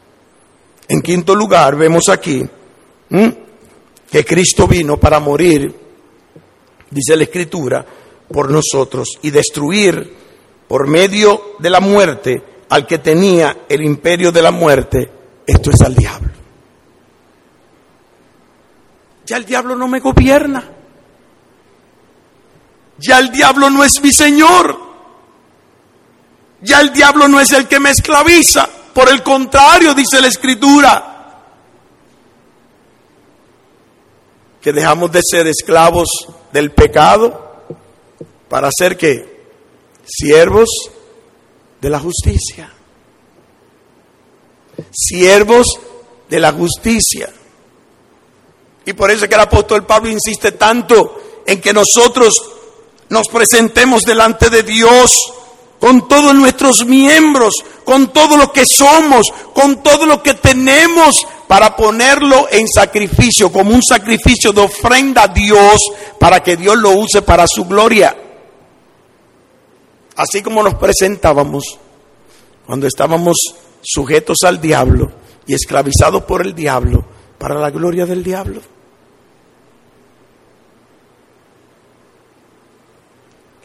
En 0.90 1.02
quinto 1.04 1.36
lugar, 1.36 1.76
vemos 1.76 2.10
aquí 2.10 2.44
que 4.10 4.26
Cristo 4.26 4.68
vino 4.68 4.98
para 4.98 5.20
morir, 5.20 5.72
dice 6.90 7.16
la 7.16 7.24
Escritura, 7.24 7.86
por 8.28 8.50
nosotros 8.50 9.20
y 9.22 9.30
destruir 9.30 10.16
por 10.68 10.88
medio 10.88 11.56
de 11.60 11.70
la 11.70 11.80
muerte 11.80 12.44
al 12.70 12.88
que 12.88 12.98
tenía 12.98 13.66
el 13.70 13.84
imperio 13.84 14.32
de 14.32 14.42
la 14.42 14.50
muerte, 14.50 15.12
esto 15.46 15.70
es 15.70 15.80
al 15.82 15.94
diablo. 15.96 16.32
Ya 19.28 19.38
el 19.38 19.46
diablo 19.46 19.76
no 19.76 19.88
me 19.88 20.00
gobierna. 20.00 20.64
Ya 22.98 23.20
el 23.20 23.32
diablo 23.32 23.70
no 23.70 23.84
es 23.84 24.02
mi 24.02 24.12
Señor. 24.12 24.76
Ya 26.62 26.82
el 26.82 26.92
diablo 26.92 27.28
no 27.28 27.40
es 27.40 27.52
el 27.52 27.68
que 27.68 27.80
me 27.80 27.92
esclaviza. 27.92 28.68
Por 28.94 29.10
el 29.10 29.24
contrario, 29.24 29.94
dice 29.94 30.22
la 30.22 30.28
escritura, 30.28 31.10
que 34.62 34.74
dejamos 34.74 35.12
de 35.12 35.22
ser 35.24 35.48
esclavos 35.48 36.10
del 36.52 36.72
pecado 36.72 37.64
para 38.50 38.70
ser 38.78 38.98
que 38.98 39.40
siervos 40.06 40.70
de 41.80 41.90
la 41.90 42.00
justicia. 42.00 42.72
Siervos 44.92 45.68
de 46.30 46.40
la 46.40 46.52
justicia. 46.52 47.32
Y 48.86 48.94
por 48.94 49.12
eso 49.12 49.26
es 49.26 49.30
que 49.30 49.36
el 49.36 49.42
apóstol 49.42 49.86
Pablo 49.86 50.10
insiste 50.10 50.54
tanto 50.54 51.42
en 51.46 51.62
que 51.62 51.74
nosotros 51.74 52.34
nos 53.10 53.28
presentemos 53.28 54.04
delante 54.04 54.50
de 54.50 54.64
Dios 54.64 55.12
con 55.80 56.08
todos 56.08 56.36
nuestros 56.36 56.86
miembros, 56.86 57.54
con 57.86 58.12
todo 58.12 58.38
lo 58.38 58.52
que 58.52 58.66
somos, 58.66 59.28
con 59.54 59.82
todo 59.82 60.06
lo 60.06 60.22
que 60.22 60.34
tenemos 60.34 61.26
para 61.48 61.76
ponerlo 61.76 62.48
en 62.52 62.68
sacrificio, 62.68 63.52
como 63.52 63.74
un 63.74 63.82
sacrificio 63.82 64.52
de 64.52 64.62
ofrenda 64.62 65.24
a 65.24 65.28
Dios, 65.30 65.78
para 66.20 66.44
que 66.44 66.58
Dios 66.58 66.78
lo 66.78 66.92
use 66.92 67.22
para 67.22 67.48
su 67.48 67.66
gloria. 67.66 68.16
Así 70.16 70.44
como 70.44 70.62
nos 70.62 70.76
presentábamos 70.76 71.80
cuando 72.66 72.86
estábamos 72.86 73.38
sujetos 73.82 74.40
al 74.46 74.60
diablo 74.60 75.12
y 75.48 75.54
esclavizados 75.54 76.24
por 76.24 76.46
el 76.46 76.54
diablo, 76.54 77.06
para 77.38 77.56
la 77.56 77.72
gloria 77.72 78.06
del 78.06 78.24
diablo. 78.24 78.62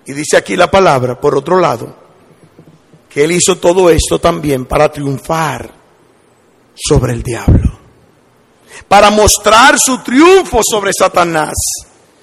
Y 0.07 0.13
dice 0.13 0.37
aquí 0.37 0.57
la 0.57 0.71
palabra, 0.71 1.21
por 1.21 1.37
otro 1.37 1.59
lado, 1.59 2.04
que 3.15 3.23
Él 3.23 3.31
hizo 3.31 3.59
todo 3.59 3.91
esto 3.91 4.19
también 4.19 4.67
para 4.67 4.91
triunfar 4.91 5.71
sobre 6.75 7.13
el 7.13 7.23
diablo, 7.23 7.79
para 8.89 9.09
mostrar 9.11 9.77
su 9.79 9.99
triunfo 9.99 10.63
sobre 10.69 10.91
Satanás. 10.93 11.55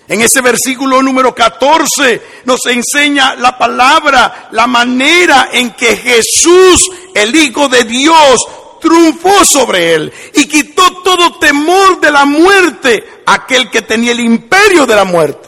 En 0.05 0.21
ese 0.21 0.41
versículo 0.41 1.01
número 1.01 1.33
14 1.33 2.21
nos 2.43 2.65
enseña 2.65 3.35
la 3.35 3.57
palabra, 3.57 4.49
la 4.51 4.67
manera 4.67 5.47
en 5.53 5.71
que 5.71 5.95
Jesús, 5.95 6.89
el 7.15 7.33
Hijo 7.33 7.69
de 7.69 7.85
Dios, 7.85 8.35
triunfó 8.81 9.45
sobre 9.45 9.93
él 9.93 10.11
y 10.33 10.45
quitó 10.45 11.01
todo 11.03 11.39
temor 11.39 12.01
de 12.01 12.11
la 12.11 12.25
muerte, 12.25 13.21
aquel 13.25 13.69
que 13.69 13.83
tenía 13.83 14.11
el 14.11 14.19
imperio 14.19 14.85
de 14.85 14.95
la 14.95 15.05
muerte. 15.05 15.47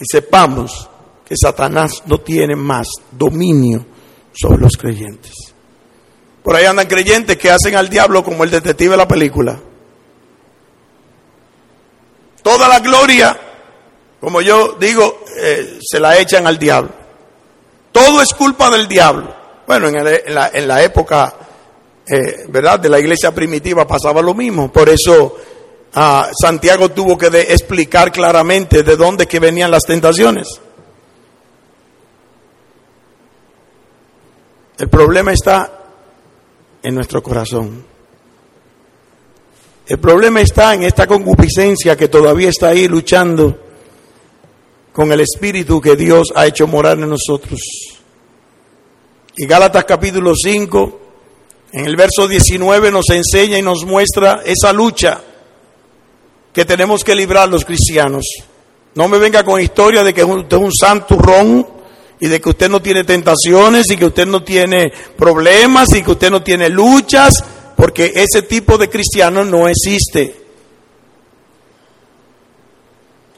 Y 0.00 0.04
sepamos 0.10 0.89
que 1.30 1.36
Satanás 1.36 2.02
no 2.06 2.18
tiene 2.18 2.56
más 2.56 2.88
dominio 3.12 3.86
sobre 4.32 4.58
los 4.58 4.72
creyentes. 4.76 5.32
Por 6.42 6.56
ahí 6.56 6.64
andan 6.64 6.88
creyentes 6.88 7.36
que 7.36 7.52
hacen 7.52 7.76
al 7.76 7.88
diablo 7.88 8.24
como 8.24 8.42
el 8.42 8.50
detective 8.50 8.90
de 8.90 8.96
la 8.96 9.06
película. 9.06 9.56
Toda 12.42 12.68
la 12.68 12.80
gloria, 12.80 13.38
como 14.20 14.40
yo 14.40 14.76
digo, 14.80 15.22
eh, 15.40 15.78
se 15.80 16.00
la 16.00 16.18
echan 16.18 16.48
al 16.48 16.58
diablo. 16.58 16.90
Todo 17.92 18.20
es 18.22 18.34
culpa 18.34 18.68
del 18.68 18.88
diablo. 18.88 19.32
Bueno, 19.68 19.86
en, 19.86 20.34
la, 20.34 20.82
época, 20.82 21.32
eh, 22.08 22.44
¿verdad? 22.48 22.80
De 22.80 22.88
la 22.88 22.98
iglesia 22.98 23.32
primitiva 23.32 23.86
pasaba 23.86 24.20
lo 24.20 24.34
mismo. 24.34 24.72
Por 24.72 24.88
eso 24.88 25.36
ah, 25.94 26.28
Santiago 26.42 26.88
tuvo 26.88 27.16
que 27.16 27.28
explicar 27.28 28.10
claramente 28.10 28.82
de 28.82 28.96
dónde 28.96 29.28
que 29.28 29.38
venían 29.38 29.70
las 29.70 29.84
tentaciones. 29.84 30.60
El 34.80 34.88
problema 34.88 35.30
está 35.30 35.70
en 36.82 36.94
nuestro 36.94 37.22
corazón. 37.22 37.84
El 39.86 39.98
problema 39.98 40.40
está 40.40 40.72
en 40.72 40.84
esta 40.84 41.06
concupiscencia 41.06 41.98
que 41.98 42.08
todavía 42.08 42.48
está 42.48 42.68
ahí 42.68 42.88
luchando 42.88 43.58
con 44.90 45.12
el 45.12 45.20
espíritu 45.20 45.82
que 45.82 45.96
Dios 45.96 46.32
ha 46.34 46.46
hecho 46.46 46.66
morar 46.66 46.98
en 46.98 47.10
nosotros. 47.10 47.60
Y 49.36 49.46
Gálatas 49.46 49.84
capítulo 49.84 50.32
5, 50.34 51.00
en 51.72 51.84
el 51.84 51.96
verso 51.96 52.26
19 52.26 52.90
nos 52.90 53.10
enseña 53.10 53.58
y 53.58 53.62
nos 53.62 53.84
muestra 53.84 54.40
esa 54.46 54.72
lucha 54.72 55.20
que 56.54 56.64
tenemos 56.64 57.04
que 57.04 57.14
librar 57.14 57.50
los 57.50 57.66
cristianos. 57.66 58.24
No 58.94 59.08
me 59.08 59.18
venga 59.18 59.44
con 59.44 59.60
historia 59.60 60.02
de 60.02 60.14
que 60.14 60.24
usted 60.24 60.56
es 60.56 60.62
un 60.62 60.72
santurrón 60.72 61.79
y 62.20 62.28
de 62.28 62.40
que 62.40 62.50
usted 62.50 62.68
no 62.68 62.82
tiene 62.82 63.04
tentaciones 63.04 63.90
y 63.90 63.96
que 63.96 64.04
usted 64.04 64.26
no 64.26 64.44
tiene 64.44 64.92
problemas 65.16 65.92
y 65.94 66.02
que 66.02 66.10
usted 66.12 66.30
no 66.30 66.42
tiene 66.42 66.68
luchas, 66.68 67.42
porque 67.74 68.12
ese 68.14 68.42
tipo 68.42 68.76
de 68.76 68.90
cristiano 68.90 69.42
no 69.42 69.66
existe. 69.66 70.36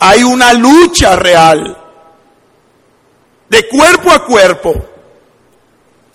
Hay 0.00 0.24
una 0.24 0.52
lucha 0.52 1.14
real, 1.14 1.78
de 3.48 3.68
cuerpo 3.68 4.10
a 4.10 4.24
cuerpo. 4.24 4.74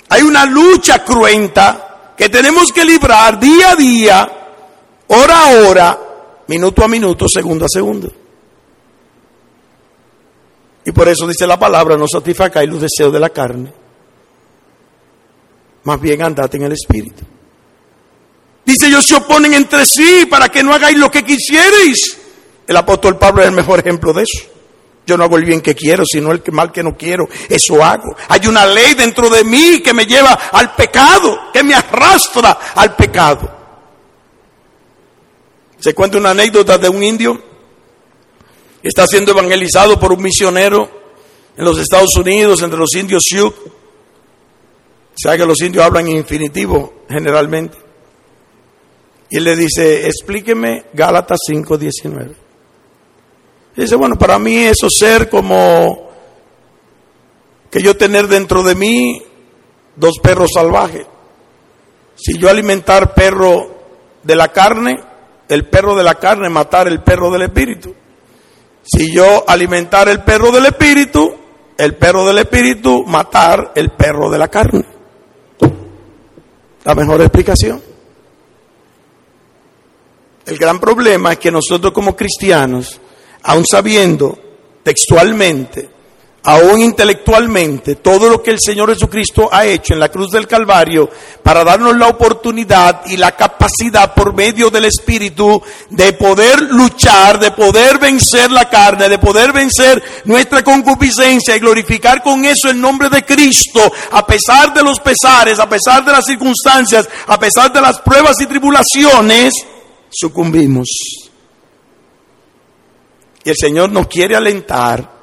Hay 0.09 0.23
una 0.23 0.45
lucha 0.45 1.05
cruenta 1.05 2.13
que 2.17 2.27
tenemos 2.27 2.71
que 2.73 2.83
librar 2.83 3.39
día 3.39 3.71
a 3.71 3.75
día, 3.75 4.31
hora 5.07 5.41
a 5.41 5.49
hora, 5.61 5.99
minuto 6.47 6.83
a 6.83 6.87
minuto, 6.87 7.27
segundo 7.29 7.65
a 7.65 7.69
segundo. 7.69 8.11
Y 10.87 10.93
por 10.93 11.05
eso 11.09 11.27
dice 11.27 11.45
la 11.45 11.59
palabra, 11.59 11.97
no 11.97 12.07
satisfacáis 12.07 12.69
los 12.69 12.79
deseos 12.79 13.11
de 13.11 13.19
la 13.19 13.29
carne. 13.29 13.73
Más 15.83 15.99
bien 15.99 16.21
andad 16.21 16.55
en 16.55 16.61
el 16.61 16.71
Espíritu. 16.71 17.25
Dice, 18.63 18.87
ellos 18.87 19.05
se 19.05 19.15
oponen 19.15 19.53
entre 19.53 19.85
sí 19.85 20.25
para 20.29 20.47
que 20.47 20.63
no 20.63 20.73
hagáis 20.73 20.97
lo 20.97 21.11
que 21.11 21.25
quisierais. 21.25 22.17
El 22.65 22.77
apóstol 22.77 23.17
Pablo 23.17 23.41
es 23.41 23.49
el 23.49 23.53
mejor 23.53 23.81
ejemplo 23.81 24.13
de 24.13 24.23
eso. 24.23 24.47
Yo 25.05 25.17
no 25.17 25.25
hago 25.25 25.35
el 25.35 25.43
bien 25.43 25.59
que 25.59 25.75
quiero, 25.75 26.05
sino 26.05 26.31
el 26.31 26.41
mal 26.53 26.71
que 26.71 26.83
no 26.83 26.95
quiero. 26.95 27.27
Eso 27.49 27.83
hago. 27.83 28.15
Hay 28.29 28.47
una 28.47 28.65
ley 28.65 28.93
dentro 28.93 29.29
de 29.29 29.43
mí 29.43 29.81
que 29.81 29.93
me 29.93 30.05
lleva 30.05 30.31
al 30.53 30.73
pecado, 30.73 31.51
que 31.51 31.63
me 31.63 31.75
arrastra 31.75 32.59
al 32.75 32.95
pecado. 32.95 33.57
Se 35.79 35.93
cuenta 35.93 36.17
una 36.17 36.29
anécdota 36.29 36.77
de 36.77 36.87
un 36.87 37.03
indio 37.03 37.56
está 38.83 39.05
siendo 39.07 39.31
evangelizado 39.31 39.99
por 39.99 40.11
un 40.13 40.21
misionero 40.21 40.89
en 41.55 41.65
los 41.65 41.79
Estados 41.79 42.15
Unidos, 42.15 42.61
entre 42.61 42.79
los 42.79 42.93
indios 42.95 43.23
Sioux. 43.25 43.53
Sabe 45.21 45.39
que 45.39 45.45
los 45.45 45.59
indios 45.61 45.83
hablan 45.83 46.07
en 46.07 46.17
infinitivo 46.17 47.03
generalmente. 47.09 47.77
Y 49.29 49.39
le 49.39 49.55
dice, 49.55 50.07
explíqueme 50.07 50.85
Gálatas 50.93 51.39
5:19. 51.49 52.35
Dice, 53.75 53.95
bueno, 53.95 54.15
para 54.17 54.39
mí 54.39 54.57
eso 54.57 54.87
ser 54.89 55.29
como 55.29 56.09
que 57.69 57.81
yo 57.81 57.97
tener 57.97 58.27
dentro 58.27 58.63
de 58.63 58.75
mí 58.75 59.21
dos 59.95 60.19
perros 60.21 60.51
salvajes. 60.53 61.05
Si 62.15 62.37
yo 62.37 62.49
alimentar 62.49 63.13
perro 63.13 63.75
de 64.23 64.35
la 64.35 64.51
carne, 64.51 64.95
el 65.49 65.67
perro 65.67 65.95
de 65.95 66.03
la 66.03 66.15
carne 66.15 66.49
matar 66.49 66.87
el 66.87 67.03
perro 67.03 67.29
del 67.29 67.43
espíritu. 67.43 67.93
Si 68.89 69.11
yo 69.13 69.43
alimentar 69.47 70.07
el 70.07 70.23
perro 70.23 70.51
del 70.51 70.67
espíritu, 70.67 71.35
el 71.77 71.95
perro 71.95 72.25
del 72.25 72.37
espíritu 72.37 73.03
matar 73.05 73.73
el 73.75 73.91
perro 73.91 74.29
de 74.29 74.37
la 74.37 74.47
carne. 74.47 74.85
La 76.85 76.95
mejor 76.95 77.21
explicación. 77.21 77.81
El 80.45 80.57
gran 80.57 80.79
problema 80.79 81.33
es 81.33 81.39
que 81.39 81.51
nosotros 81.51 81.91
como 81.91 82.15
cristianos, 82.15 83.01
aun 83.43 83.65
sabiendo 83.65 84.37
textualmente 84.83 85.96
aún 86.43 86.79
intelectualmente, 86.79 87.95
todo 87.95 88.29
lo 88.29 88.41
que 88.41 88.51
el 88.51 88.59
Señor 88.61 88.93
Jesucristo 88.93 89.49
ha 89.51 89.65
hecho 89.65 89.93
en 89.93 89.99
la 89.99 90.09
cruz 90.09 90.31
del 90.31 90.47
Calvario 90.47 91.09
para 91.43 91.63
darnos 91.65 91.97
la 91.97 92.07
oportunidad 92.07 93.05
y 93.05 93.17
la 93.17 93.35
capacidad 93.35 94.13
por 94.13 94.33
medio 94.33 94.69
del 94.69 94.85
Espíritu 94.85 95.61
de 95.89 96.13
poder 96.13 96.61
luchar, 96.61 97.37
de 97.37 97.51
poder 97.51 97.99
vencer 97.99 98.49
la 98.49 98.69
carne, 98.69 99.09
de 99.09 99.19
poder 99.19 99.51
vencer 99.51 100.01
nuestra 100.23 100.63
concupiscencia 100.63 101.55
y 101.55 101.59
glorificar 101.59 102.23
con 102.23 102.45
eso 102.45 102.69
el 102.69 102.79
nombre 102.79 103.09
de 103.09 103.25
Cristo, 103.25 103.81
a 104.11 104.25
pesar 104.25 104.73
de 104.73 104.83
los 104.83 105.01
pesares, 105.01 105.59
a 105.59 105.67
pesar 105.67 106.05
de 106.05 106.13
las 106.13 106.25
circunstancias, 106.25 107.09
a 107.27 107.37
pesar 107.37 107.73
de 107.73 107.81
las 107.81 107.99
pruebas 107.99 108.39
y 108.39 108.45
tribulaciones, 108.45 109.53
sucumbimos. 110.09 110.87
Y 113.43 113.49
el 113.49 113.55
Señor 113.59 113.91
nos 113.91 114.07
quiere 114.07 114.35
alentar 114.35 115.16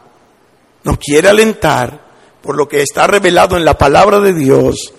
nos 0.85 0.99
quiere 0.99 1.29
alentar 1.29 2.05
por 2.43 2.57
lo 2.57 2.69
que 2.69 2.83
está 2.83 3.07
revelado 3.07 3.57
en 3.57 3.65
la 3.65 3.77
palabra 3.77 4.21
de 4.21 4.35
Dios 4.35 4.93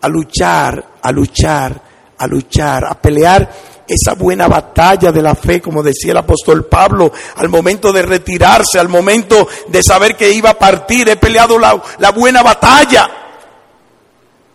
a 0.00 0.08
luchar, 0.08 0.92
a 1.02 1.12
luchar, 1.12 1.82
a 2.16 2.26
luchar, 2.26 2.84
a 2.84 3.00
pelear 3.00 3.50
esa 3.86 4.14
buena 4.14 4.48
batalla 4.48 5.12
de 5.12 5.22
la 5.22 5.34
fe, 5.34 5.60
como 5.60 5.82
decía 5.82 6.12
el 6.12 6.18
apóstol 6.18 6.66
Pablo, 6.66 7.10
al 7.36 7.48
momento 7.48 7.92
de 7.92 8.02
retirarse, 8.02 8.78
al 8.78 8.88
momento 8.88 9.48
de 9.68 9.82
saber 9.82 10.16
que 10.16 10.30
iba 10.30 10.50
a 10.50 10.58
partir, 10.58 11.08
he 11.08 11.16
peleado 11.16 11.58
la, 11.58 11.80
la 11.98 12.10
buena 12.10 12.42
batalla. 12.42 13.10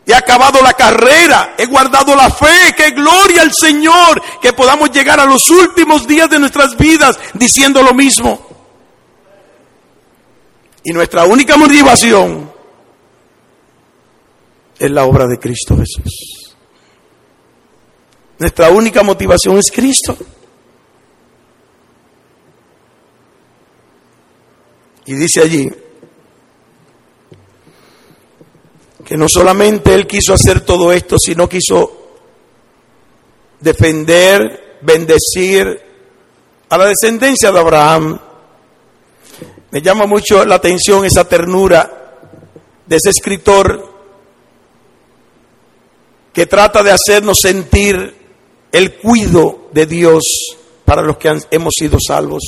He 0.05 0.13
acabado 0.13 0.61
la 0.61 0.73
carrera, 0.73 1.55
he 1.57 1.65
guardado 1.65 2.15
la 2.15 2.29
fe, 2.29 2.73
que 2.75 2.91
gloria 2.91 3.41
al 3.41 3.53
Señor, 3.53 4.21
que 4.41 4.53
podamos 4.53 4.91
llegar 4.91 5.19
a 5.19 5.25
los 5.25 5.49
últimos 5.49 6.05
días 6.05 6.29
de 6.29 6.39
nuestras 6.39 6.75
vidas 6.77 7.17
diciendo 7.33 7.81
lo 7.81 7.93
mismo. 7.93 8.52
Y 10.83 10.91
nuestra 10.91 11.25
única 11.25 11.55
motivación 11.55 12.51
es 14.77 14.91
la 14.91 15.05
obra 15.05 15.27
de 15.27 15.39
Cristo 15.39 15.77
Jesús. 15.77 16.55
Nuestra 18.37 18.69
única 18.69 19.03
motivación 19.03 19.57
es 19.57 19.71
Cristo. 19.71 20.17
Y 25.05 25.13
dice 25.13 25.41
allí 25.41 25.69
que 29.05 29.17
no 29.17 29.27
solamente 29.27 29.93
Él 29.93 30.07
quiso 30.07 30.33
hacer 30.33 30.61
todo 30.61 30.91
esto, 30.91 31.17
sino 31.17 31.47
quiso 31.47 32.03
defender, 33.59 34.79
bendecir 34.81 35.81
a 36.69 36.77
la 36.77 36.87
descendencia 36.87 37.51
de 37.51 37.59
Abraham 37.59 38.19
me 39.73 39.81
llama 39.81 40.05
mucho 40.05 40.45
la 40.45 40.53
atención 40.53 41.03
esa 41.03 41.27
ternura 41.27 42.21
de 42.85 42.95
ese 42.95 43.09
escritor 43.09 43.91
que 46.31 46.45
trata 46.45 46.83
de 46.83 46.91
hacernos 46.91 47.39
sentir 47.41 48.15
el 48.71 48.93
cuido 48.97 49.69
de 49.71 49.87
Dios 49.87 50.21
para 50.85 51.01
los 51.01 51.17
que 51.17 51.35
hemos 51.49 51.73
sido 51.75 51.97
salvos. 51.99 52.43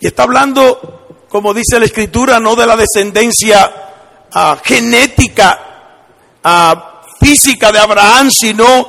Y 0.00 0.08
está 0.08 0.24
hablando, 0.24 1.22
como 1.28 1.54
dice 1.54 1.78
la 1.78 1.84
escritura, 1.84 2.40
no 2.40 2.56
de 2.56 2.66
la 2.66 2.76
descendencia 2.76 4.26
ah, 4.32 4.60
genética, 4.64 6.40
ah, 6.42 7.02
física 7.20 7.70
de 7.70 7.78
Abraham, 7.78 8.28
sino 8.32 8.88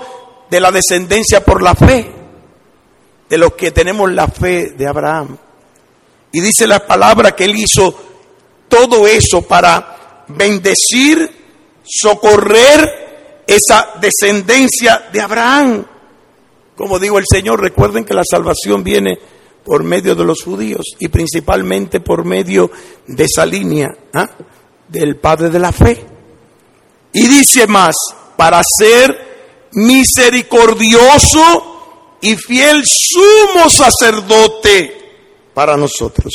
de 0.49 0.59
la 0.59 0.71
descendencia 0.71 1.45
por 1.45 1.61
la 1.61 1.75
fe, 1.75 2.11
de 3.30 3.38
los 3.38 3.53
que 3.53 3.69
tenemos 3.69 4.11
la 4.11 4.27
fe 4.27 4.71
de 4.71 4.88
Abraham. 4.88 5.38
Y 6.32 6.41
dice 6.41 6.67
la 6.67 6.86
palabra 6.86 7.36
que 7.36 7.45
él 7.45 7.55
hizo 7.55 7.95
todo 8.67 9.07
eso 9.07 9.41
para 9.41 10.25
bendecir, 10.27 11.30
socorrer 11.84 13.43
esa 13.47 13.93
descendencia 13.99 15.09
de 15.11 15.21
Abraham. 15.21 15.86
Como 16.75 16.99
digo 16.99 17.17
el 17.17 17.25
Señor, 17.30 17.59
recuerden 17.59 18.05
que 18.05 18.13
la 18.13 18.23
salvación 18.30 18.84
viene 18.84 19.17
por 19.65 19.84
medio 19.84 20.15
de 20.15 20.23
los 20.23 20.43
judíos 20.43 20.86
y 20.99 21.09
principalmente 21.09 21.99
por 21.99 22.25
medio 22.25 22.71
de 23.07 23.23
esa 23.23 23.45
línea 23.45 23.89
¿ah? 24.13 24.30
del 24.88 25.17
Padre 25.17 25.49
de 25.49 25.59
la 25.59 25.71
Fe. 25.71 26.05
Y 27.11 27.27
dice 27.27 27.67
más, 27.67 27.95
para 28.38 28.61
ser 28.63 29.67
misericordioso 29.73 32.17
y 32.21 32.36
fiel 32.36 32.84
sumo 32.86 33.69
sacerdote 33.69 34.99
para 35.60 35.76
nosotros. 35.76 36.32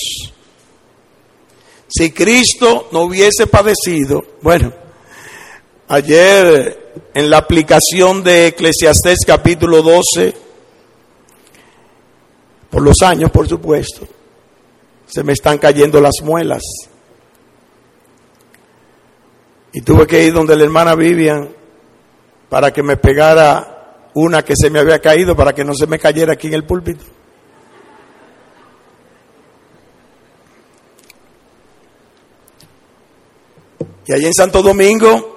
Si 1.88 2.10
Cristo 2.10 2.88
no 2.92 3.04
hubiese 3.04 3.46
padecido, 3.46 4.22
bueno, 4.42 4.70
ayer 5.88 6.92
en 7.14 7.30
la 7.30 7.38
aplicación 7.38 8.22
de 8.22 8.48
Eclesiastés 8.48 9.20
capítulo 9.26 9.80
12, 9.80 10.34
por 12.68 12.82
los 12.82 13.00
años, 13.00 13.30
por 13.30 13.48
supuesto, 13.48 14.06
se 15.06 15.22
me 15.22 15.32
están 15.32 15.56
cayendo 15.56 16.02
las 16.02 16.16
muelas. 16.22 16.62
Y 19.72 19.80
tuve 19.80 20.06
que 20.06 20.22
ir 20.22 20.34
donde 20.34 20.54
la 20.54 20.64
hermana 20.64 20.94
Vivian 20.94 21.48
para 22.50 22.74
que 22.74 22.82
me 22.82 22.98
pegara 22.98 24.10
una 24.12 24.44
que 24.44 24.52
se 24.54 24.68
me 24.68 24.80
había 24.80 24.98
caído 24.98 25.34
para 25.34 25.54
que 25.54 25.64
no 25.64 25.72
se 25.74 25.86
me 25.86 25.98
cayera 25.98 26.34
aquí 26.34 26.48
en 26.48 26.54
el 26.54 26.64
púlpito. 26.64 27.04
Y 34.06 34.12
allí 34.12 34.26
en 34.26 34.34
Santo 34.34 34.62
Domingo 34.62 35.34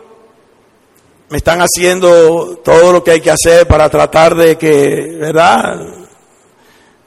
me 1.29 1.37
están 1.37 1.59
haciendo 1.59 2.57
todo 2.63 2.91
lo 2.91 3.03
que 3.03 3.11
hay 3.11 3.21
que 3.21 3.31
hacer 3.31 3.67
para 3.67 3.89
tratar 3.89 4.35
de 4.35 4.57
que, 4.57 5.15
¿verdad? 5.19 5.79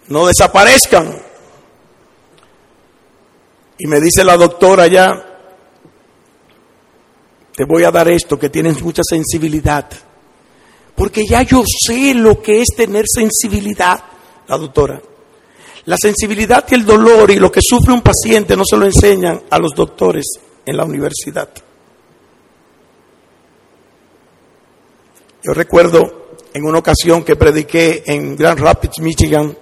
No 0.08 0.26
desaparezcan. 0.26 1.20
Y 3.78 3.86
me 3.86 4.00
dice 4.00 4.24
la 4.24 4.36
doctora 4.36 4.86
ya, 4.86 5.26
te 7.54 7.64
voy 7.64 7.84
a 7.84 7.90
dar 7.90 8.08
esto, 8.08 8.38
que 8.38 8.48
tienes 8.48 8.80
mucha 8.82 9.02
sensibilidad. 9.02 9.86
Porque 10.94 11.24
ya 11.26 11.42
yo 11.42 11.62
sé 11.66 12.14
lo 12.14 12.42
que 12.42 12.61
es 12.61 12.68
tener 12.76 13.04
sensibilidad, 13.06 14.02
la 14.48 14.58
doctora. 14.58 15.00
La 15.86 15.96
sensibilidad 15.98 16.64
y 16.70 16.74
el 16.74 16.84
dolor 16.84 17.30
y 17.30 17.36
lo 17.36 17.50
que 17.50 17.61
sufre 17.62 17.92
un 17.92 18.02
paciente 18.02 18.56
no 18.56 18.64
se 18.64 18.76
lo 18.76 18.84
enseñan 18.84 19.42
a 19.48 19.58
los 19.58 19.72
doctores 19.74 20.26
en 20.66 20.76
la 20.76 20.84
universidad. 20.84 21.48
Yo 25.42 25.54
recuerdo 25.54 26.36
en 26.52 26.64
una 26.64 26.78
ocasión 26.78 27.24
que 27.24 27.36
prediqué 27.36 28.02
en 28.06 28.36
Grand 28.36 28.58
Rapids, 28.58 29.00
Michigan, 29.00 29.56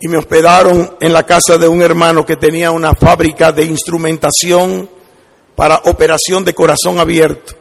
y 0.00 0.08
me 0.08 0.18
hospedaron 0.18 0.96
en 1.00 1.12
la 1.12 1.24
casa 1.24 1.58
de 1.58 1.68
un 1.68 1.82
hermano 1.82 2.24
que 2.24 2.36
tenía 2.36 2.70
una 2.70 2.94
fábrica 2.94 3.52
de 3.52 3.64
instrumentación 3.64 4.88
para 5.54 5.82
operación 5.84 6.44
de 6.44 6.54
corazón 6.54 6.98
abierto. 6.98 7.54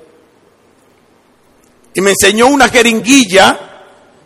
Y 1.93 2.01
me 2.01 2.11
enseñó 2.11 2.47
una 2.47 2.67
jeringuilla 2.67 3.83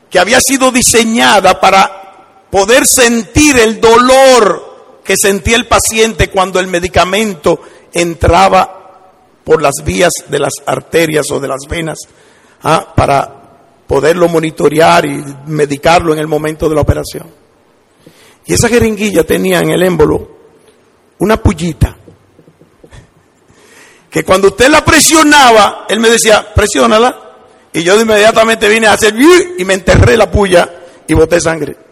que 0.09 0.19
había 0.19 0.39
sido 0.41 0.71
diseñada 0.71 1.59
para 1.59 2.47
poder 2.49 2.85
sentir 2.85 3.57
el 3.59 3.79
dolor 3.79 4.68
que 5.09 5.15
sentía 5.19 5.55
el 5.55 5.65
paciente 5.65 6.29
cuando 6.29 6.59
el 6.59 6.67
medicamento 6.67 7.59
entraba 7.91 9.09
por 9.43 9.59
las 9.59 9.73
vías 9.83 10.11
de 10.27 10.37
las 10.37 10.53
arterias 10.67 11.31
o 11.31 11.39
de 11.39 11.47
las 11.47 11.61
venas 11.67 11.97
¿ah? 12.61 12.93
para 12.95 13.81
poderlo 13.87 14.27
monitorear 14.27 15.05
y 15.05 15.19
medicarlo 15.47 16.13
en 16.13 16.19
el 16.19 16.27
momento 16.27 16.69
de 16.69 16.75
la 16.75 16.81
operación. 16.81 17.25
Y 18.45 18.53
esa 18.53 18.69
jeringuilla 18.69 19.23
tenía 19.23 19.61
en 19.61 19.71
el 19.71 19.81
émbolo 19.81 20.29
una 21.17 21.37
pullita 21.37 21.97
que 24.11 24.23
cuando 24.23 24.49
usted 24.49 24.69
la 24.69 24.85
presionaba, 24.85 25.87
él 25.89 25.99
me 26.01 26.11
decía, 26.11 26.53
presiónala. 26.53 27.19
Y 27.73 27.81
yo 27.81 27.99
inmediatamente 27.99 28.69
vine 28.69 28.85
a 28.85 28.93
hacer 28.93 29.15
y 29.57 29.65
me 29.65 29.73
enterré 29.73 30.15
la 30.15 30.29
puya 30.29 30.69
y 31.07 31.15
boté 31.15 31.41
sangre. 31.41 31.88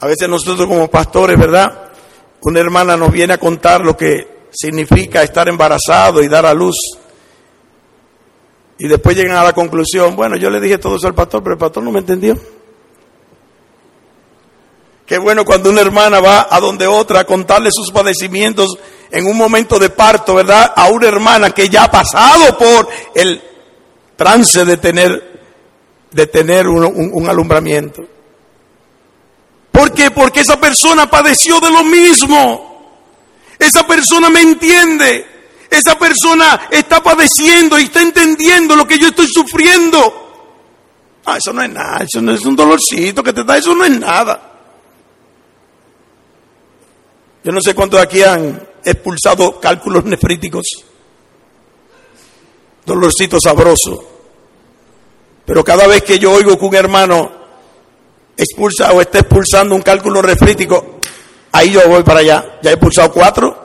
A 0.00 0.06
veces 0.06 0.28
nosotros 0.28 0.66
como 0.66 0.88
pastores, 0.88 1.38
¿verdad? 1.38 1.90
Una 2.42 2.60
hermana 2.60 2.96
nos 2.96 3.12
viene 3.12 3.34
a 3.34 3.38
contar 3.38 3.82
lo 3.82 3.96
que 3.96 4.48
significa 4.50 5.22
estar 5.22 5.48
embarazado 5.48 6.22
y 6.22 6.28
dar 6.28 6.46
a 6.46 6.54
luz. 6.54 6.76
Y 8.78 8.88
después 8.88 9.16
llegan 9.16 9.36
a 9.36 9.44
la 9.44 9.52
conclusión, 9.52 10.16
bueno, 10.16 10.36
yo 10.36 10.50
le 10.50 10.60
dije 10.60 10.78
todo 10.78 10.96
eso 10.96 11.06
al 11.06 11.14
pastor, 11.14 11.42
pero 11.42 11.54
el 11.54 11.58
pastor 11.58 11.82
no 11.82 11.92
me 11.92 12.00
entendió. 12.00 12.36
Qué 15.06 15.18
bueno 15.18 15.44
cuando 15.44 15.70
una 15.70 15.82
hermana 15.82 16.20
va 16.20 16.48
a 16.50 16.58
donde 16.58 16.86
otra 16.86 17.20
a 17.20 17.24
contarle 17.24 17.70
sus 17.70 17.90
padecimientos 17.90 18.78
en 19.10 19.26
un 19.26 19.36
momento 19.36 19.78
de 19.78 19.90
parto, 19.90 20.34
¿verdad? 20.34 20.72
A 20.74 20.88
una 20.88 21.06
hermana 21.06 21.50
que 21.50 21.68
ya 21.68 21.84
ha 21.84 21.90
pasado 21.90 22.56
por 22.56 22.88
el 23.14 23.42
trance 24.16 24.64
de 24.64 24.76
tener, 24.78 25.42
de 26.10 26.26
tener 26.26 26.66
un, 26.66 27.10
un 27.12 27.28
alumbramiento. 27.28 28.02
¿Por 29.72 29.92
qué? 29.92 30.10
Porque 30.10 30.40
esa 30.40 30.60
persona 30.60 31.10
padeció 31.10 31.58
de 31.58 31.70
lo 31.70 31.82
mismo. 31.82 32.72
Esa 33.58 33.86
persona 33.86 34.28
me 34.28 34.42
entiende. 34.42 35.26
Esa 35.70 35.98
persona 35.98 36.68
está 36.70 37.02
padeciendo 37.02 37.78
y 37.78 37.84
está 37.84 38.02
entendiendo 38.02 38.76
lo 38.76 38.86
que 38.86 38.98
yo 38.98 39.08
estoy 39.08 39.26
sufriendo. 39.26 40.20
Ah, 41.24 41.38
eso 41.38 41.52
no 41.52 41.62
es 41.62 41.70
nada, 41.70 42.04
eso 42.04 42.20
no 42.20 42.32
es 42.32 42.44
un 42.44 42.54
dolorcito 42.54 43.22
que 43.22 43.32
te 43.32 43.44
da, 43.44 43.56
eso 43.56 43.74
no 43.74 43.84
es 43.84 43.98
nada. 43.98 44.50
Yo 47.42 47.52
no 47.52 47.60
sé 47.60 47.74
cuántos 47.74 48.00
de 48.00 48.04
aquí 48.04 48.22
han 48.22 48.68
expulsado 48.84 49.58
cálculos 49.58 50.04
nefríticos. 50.04 50.66
Dolorcito 52.84 53.38
sabroso. 53.40 54.10
Pero 55.46 55.64
cada 55.64 55.86
vez 55.86 56.02
que 56.02 56.18
yo 56.18 56.32
oigo 56.32 56.58
que 56.58 56.64
un 56.64 56.74
hermano 56.74 57.41
expulsa 58.36 58.92
o 58.92 59.00
está 59.00 59.20
expulsando 59.20 59.74
un 59.74 59.82
cálculo 59.82 60.22
refrítico, 60.22 60.98
ahí 61.52 61.70
yo 61.70 61.86
voy 61.88 62.02
para 62.02 62.20
allá. 62.20 62.58
Ya 62.62 62.70
he 62.70 62.74
expulsado 62.74 63.12
cuatro. 63.12 63.62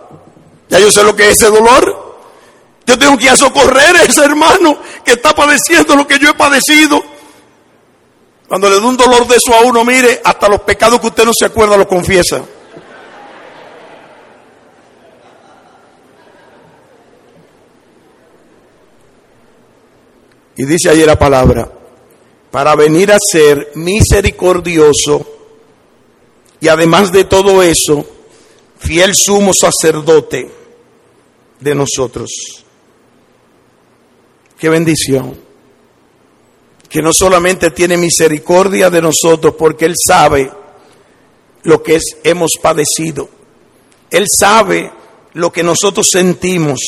Ya 0.70 0.80
yo 0.80 0.92
sé 0.92 1.04
lo 1.04 1.16
que 1.16 1.30
es 1.30 1.42
ese 1.42 1.50
dolor. 1.50 2.08
Yo 2.86 2.98
tengo 2.98 3.18
que 3.18 3.26
ir 3.26 3.32
a 3.32 3.38
socorrer 3.38 3.96
a 3.98 4.04
ese 4.04 4.24
hermano 4.24 4.78
que 5.04 5.14
está 5.14 5.36
padeciendo 5.36 5.96
lo 5.96 6.08
que 6.08 6.20
yo 6.20 6.30
he 6.30 6.34
padecido. 6.34 7.02
Cuando 8.48 8.70
le 8.70 8.80
da 8.80 8.86
un 8.86 8.96
dolor 8.96 9.28
de 9.28 9.36
eso 9.36 9.54
a 9.54 9.62
uno, 9.62 9.84
mire, 9.84 10.22
hasta 10.24 10.48
los 10.48 10.62
pecados 10.62 11.02
que 11.02 11.08
usted 11.08 11.26
no 11.26 11.32
se 11.38 11.46
acuerda 11.46 11.76
los 11.76 11.88
confiesa. 11.88 12.42
Y 20.56 20.66
dice 20.66 20.90
ahí 20.90 21.06
la 21.06 21.20
palabra, 21.20 21.70
para 22.58 22.76
venir 22.76 23.12
a 23.12 23.20
ser 23.20 23.74
misericordioso 23.76 25.24
y 26.60 26.68
además 26.68 27.12
de 27.12 27.26
todo 27.26 27.62
eso, 27.62 28.04
fiel 28.80 29.14
sumo 29.14 29.52
sacerdote 29.54 30.50
de 31.60 31.76
nosotros. 31.76 32.32
Qué 34.58 34.70
bendición. 34.70 35.38
Que 36.90 37.04
no 37.04 37.14
solamente 37.14 37.70
tiene 37.70 37.96
misericordia 37.96 38.90
de 38.90 39.04
nosotros 39.04 39.54
porque 39.56 39.86
Él 39.86 39.94
sabe 39.96 40.52
lo 41.62 41.84
que 41.84 41.98
es, 41.98 42.06
hemos 42.24 42.54
padecido. 42.60 43.30
Él 44.10 44.26
sabe 44.36 44.92
lo 45.34 45.54
que 45.54 45.62
nosotros 45.62 46.08
sentimos. 46.10 46.80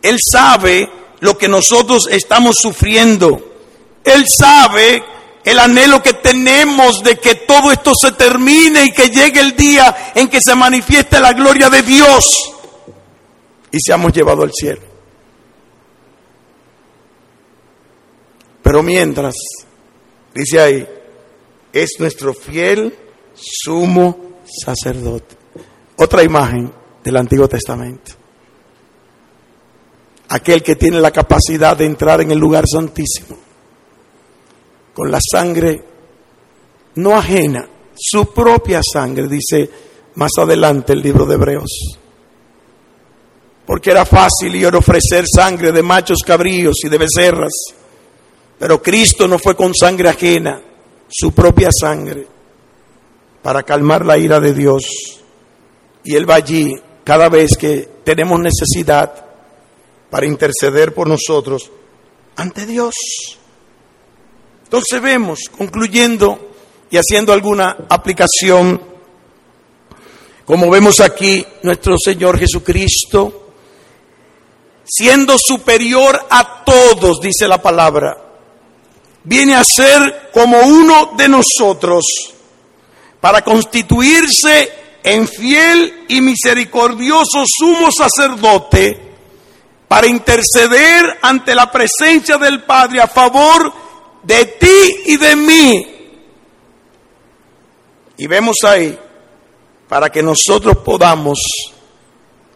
Él 0.00 0.18
sabe 0.20 0.88
lo 1.18 1.36
que 1.36 1.48
nosotros 1.48 2.06
estamos 2.08 2.54
sufriendo. 2.62 3.48
Él 4.04 4.24
sabe 4.28 5.02
el 5.44 5.58
anhelo 5.58 6.02
que 6.02 6.14
tenemos 6.14 7.02
de 7.02 7.16
que 7.16 7.34
todo 7.34 7.72
esto 7.72 7.92
se 8.00 8.12
termine 8.12 8.84
y 8.84 8.92
que 8.92 9.08
llegue 9.08 9.40
el 9.40 9.56
día 9.56 10.12
en 10.14 10.28
que 10.28 10.38
se 10.40 10.54
manifieste 10.54 11.20
la 11.20 11.32
gloria 11.32 11.68
de 11.68 11.82
Dios 11.82 12.24
y 13.70 13.78
seamos 13.84 14.12
llevados 14.12 14.44
al 14.44 14.52
cielo. 14.52 14.82
Pero 18.62 18.82
mientras, 18.82 19.34
dice 20.32 20.60
ahí, 20.60 20.88
es 21.72 21.90
nuestro 21.98 22.32
fiel 22.34 22.96
sumo 23.34 24.38
sacerdote. 24.44 25.36
Otra 25.96 26.22
imagen 26.22 26.72
del 27.02 27.16
Antiguo 27.16 27.48
Testamento. 27.48 28.12
Aquel 30.28 30.62
que 30.62 30.76
tiene 30.76 31.00
la 31.00 31.10
capacidad 31.10 31.76
de 31.76 31.86
entrar 31.86 32.20
en 32.20 32.30
el 32.30 32.38
lugar 32.38 32.64
santísimo 32.66 33.36
con 34.94 35.10
la 35.10 35.18
sangre 35.20 35.82
no 36.96 37.16
ajena, 37.16 37.66
su 37.96 38.32
propia 38.32 38.80
sangre, 38.82 39.28
dice 39.28 39.70
más 40.14 40.32
adelante 40.38 40.92
el 40.92 41.00
libro 41.00 41.24
de 41.24 41.34
Hebreos. 41.34 41.98
Porque 43.66 43.90
era 43.90 44.04
fácil 44.04 44.64
a 44.64 44.76
ofrecer 44.76 45.24
sangre 45.26 45.72
de 45.72 45.82
machos 45.82 46.22
cabríos 46.24 46.76
y 46.84 46.88
de 46.88 46.98
becerras, 46.98 47.52
pero 48.58 48.82
Cristo 48.82 49.26
no 49.26 49.38
fue 49.38 49.56
con 49.56 49.74
sangre 49.74 50.08
ajena, 50.08 50.60
su 51.08 51.32
propia 51.32 51.70
sangre, 51.72 52.26
para 53.42 53.62
calmar 53.62 54.04
la 54.04 54.18
ira 54.18 54.40
de 54.40 54.52
Dios. 54.52 54.84
Y 56.04 56.16
Él 56.16 56.28
va 56.28 56.36
allí 56.36 56.74
cada 57.04 57.28
vez 57.28 57.56
que 57.56 57.88
tenemos 58.04 58.40
necesidad 58.40 59.26
para 60.10 60.26
interceder 60.26 60.92
por 60.92 61.08
nosotros 61.08 61.70
ante 62.36 62.66
Dios. 62.66 62.94
Entonces 64.72 65.02
vemos, 65.02 65.40
concluyendo 65.54 66.54
y 66.90 66.96
haciendo 66.96 67.34
alguna 67.34 67.76
aplicación, 67.90 68.80
como 70.46 70.70
vemos 70.70 71.00
aquí, 71.00 71.44
nuestro 71.62 71.96
Señor 72.02 72.38
Jesucristo, 72.38 73.50
siendo 74.82 75.36
superior 75.36 76.18
a 76.30 76.64
todos, 76.64 77.20
dice 77.20 77.46
la 77.46 77.60
palabra, 77.60 78.16
viene 79.24 79.56
a 79.56 79.62
ser 79.62 80.30
como 80.32 80.58
uno 80.62 81.10
de 81.18 81.28
nosotros 81.28 82.06
para 83.20 83.44
constituirse 83.44 84.72
en 85.02 85.28
fiel 85.28 86.06
y 86.08 86.22
misericordioso 86.22 87.44
sumo 87.46 87.90
sacerdote 87.92 88.98
para 89.86 90.06
interceder 90.06 91.18
ante 91.20 91.54
la 91.54 91.70
presencia 91.70 92.38
del 92.38 92.62
Padre 92.62 93.02
a 93.02 93.06
favor 93.06 93.81
de 94.22 94.44
ti 94.44 95.02
y 95.06 95.16
de 95.16 95.36
mí. 95.36 95.86
Y 98.18 98.26
vemos 98.26 98.56
ahí, 98.64 98.98
para 99.88 100.10
que 100.10 100.22
nosotros 100.22 100.78
podamos 100.78 101.38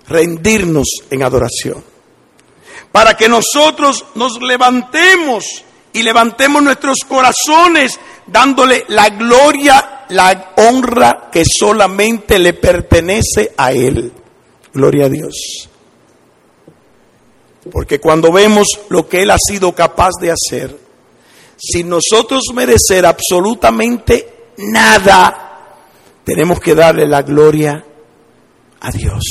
rendirnos 0.09 0.87
en 1.11 1.23
adoración, 1.23 1.83
para 2.93 3.17
que 3.17 3.29
nosotros 3.29 4.05
nos 4.15 4.41
levantemos 4.41 5.65
y 5.93 6.03
levantemos 6.03 6.63
nuestros 6.63 6.99
corazones 7.09 7.99
dándole 8.27 8.85
la 8.89 9.09
gloria, 9.11 10.05
la 10.11 10.53
honra 10.57 11.29
que 11.33 11.43
solamente 11.45 12.39
le 12.39 12.53
pertenece 12.53 13.53
a 13.57 13.73
Él. 13.73 14.13
Gloria 14.73 15.07
a 15.07 15.09
Dios. 15.09 15.69
Porque 17.73 17.99
cuando 17.99 18.31
vemos 18.31 18.67
lo 18.89 19.09
que 19.09 19.23
Él 19.23 19.31
ha 19.31 19.39
sido 19.39 19.75
capaz 19.75 20.13
de 20.21 20.33
hacer, 20.33 20.86
sin 21.57 21.89
nosotros 21.89 22.45
merecer 22.55 23.07
absolutamente 23.07 24.53
nada, 24.59 25.47
tenemos 26.25 26.61
que 26.61 26.75
darle 26.75 27.07
la 27.07 27.23
gloria 27.23 27.85
a 28.81 28.91
Dios. 28.91 29.23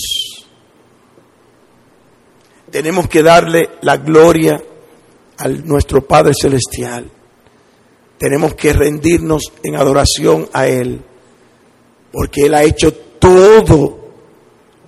Tenemos 2.71 3.07
que 3.07 3.23
darle 3.23 3.69
la 3.82 3.97
gloria 3.97 4.61
a 5.38 5.47
nuestro 5.47 6.05
Padre 6.05 6.34
Celestial. 6.39 7.09
Tenemos 8.17 8.55
que 8.55 8.73
rendirnos 8.73 9.43
en 9.63 9.76
adoración 9.76 10.49
a 10.53 10.67
Él, 10.67 11.01
porque 12.11 12.45
Él 12.45 12.53
ha 12.53 12.63
hecho 12.63 12.93
todo, 12.93 14.09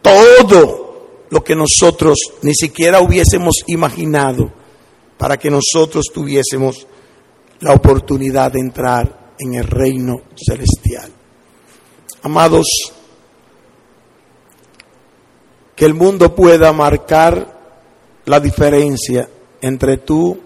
todo 0.01 1.25
lo 1.29 1.43
que 1.43 1.55
nosotros 1.55 2.17
ni 2.41 2.53
siquiera 2.55 3.01
hubiésemos 3.01 3.63
imaginado 3.67 4.51
para 5.17 5.37
que 5.37 5.49
nosotros 5.49 6.05
tuviésemos 6.13 6.87
la 7.59 7.73
oportunidad 7.73 8.51
de 8.51 8.59
entrar 8.59 9.33
en 9.39 9.55
el 9.55 9.63
reino 9.63 10.21
celestial. 10.35 11.11
Amados, 12.23 12.67
que 15.75 15.85
el 15.85 15.93
mundo 15.93 16.35
pueda 16.35 16.73
marcar 16.73 17.55
la 18.25 18.39
diferencia 18.39 19.29
entre 19.61 19.97
tú, 19.97 20.39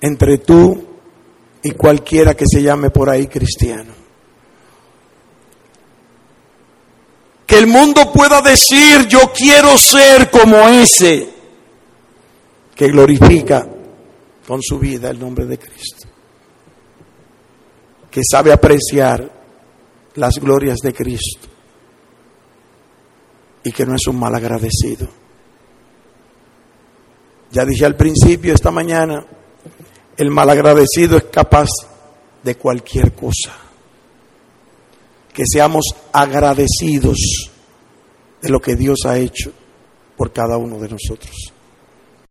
entre 0.00 0.38
tú 0.38 0.84
y 1.62 1.70
cualquiera 1.72 2.34
que 2.34 2.44
se 2.46 2.62
llame 2.62 2.90
por 2.90 3.10
ahí 3.10 3.26
cristiano. 3.26 3.92
Que 7.46 7.58
el 7.58 7.66
mundo 7.66 8.12
pueda 8.12 8.42
decir, 8.42 9.06
yo 9.08 9.32
quiero 9.34 9.78
ser 9.78 10.30
como 10.30 10.56
ese 10.68 11.28
que 12.74 12.88
glorifica 12.88 13.66
con 14.48 14.62
su 14.62 14.78
vida 14.78 15.10
el 15.10 15.20
nombre 15.20 15.44
de 15.44 15.58
Cristo. 15.58 16.08
Que 18.10 18.22
sabe 18.24 18.50
apreciar 18.50 19.30
las 20.14 20.36
glorias 20.36 20.78
de 20.78 20.94
Cristo 20.94 21.46
y 23.62 23.70
que 23.70 23.84
no 23.84 23.94
es 23.94 24.06
un 24.06 24.18
mal 24.18 24.34
agradecido. 24.34 25.06
Ya 27.50 27.66
dije 27.66 27.84
al 27.84 27.94
principio 27.94 28.54
esta 28.54 28.70
mañana, 28.70 29.22
el 30.16 30.30
malagradecido 30.30 31.18
es 31.18 31.24
capaz 31.24 31.68
de 32.42 32.54
cualquier 32.54 33.12
cosa. 33.12 33.52
Que 35.30 35.42
seamos 35.46 35.84
agradecidos 36.10 37.50
de 38.40 38.48
lo 38.48 38.60
que 38.60 38.76
Dios 38.76 39.00
ha 39.04 39.18
hecho 39.18 39.52
por 40.16 40.32
cada 40.32 40.56
uno 40.56 40.78
de 40.78 40.88
nosotros. 40.88 41.52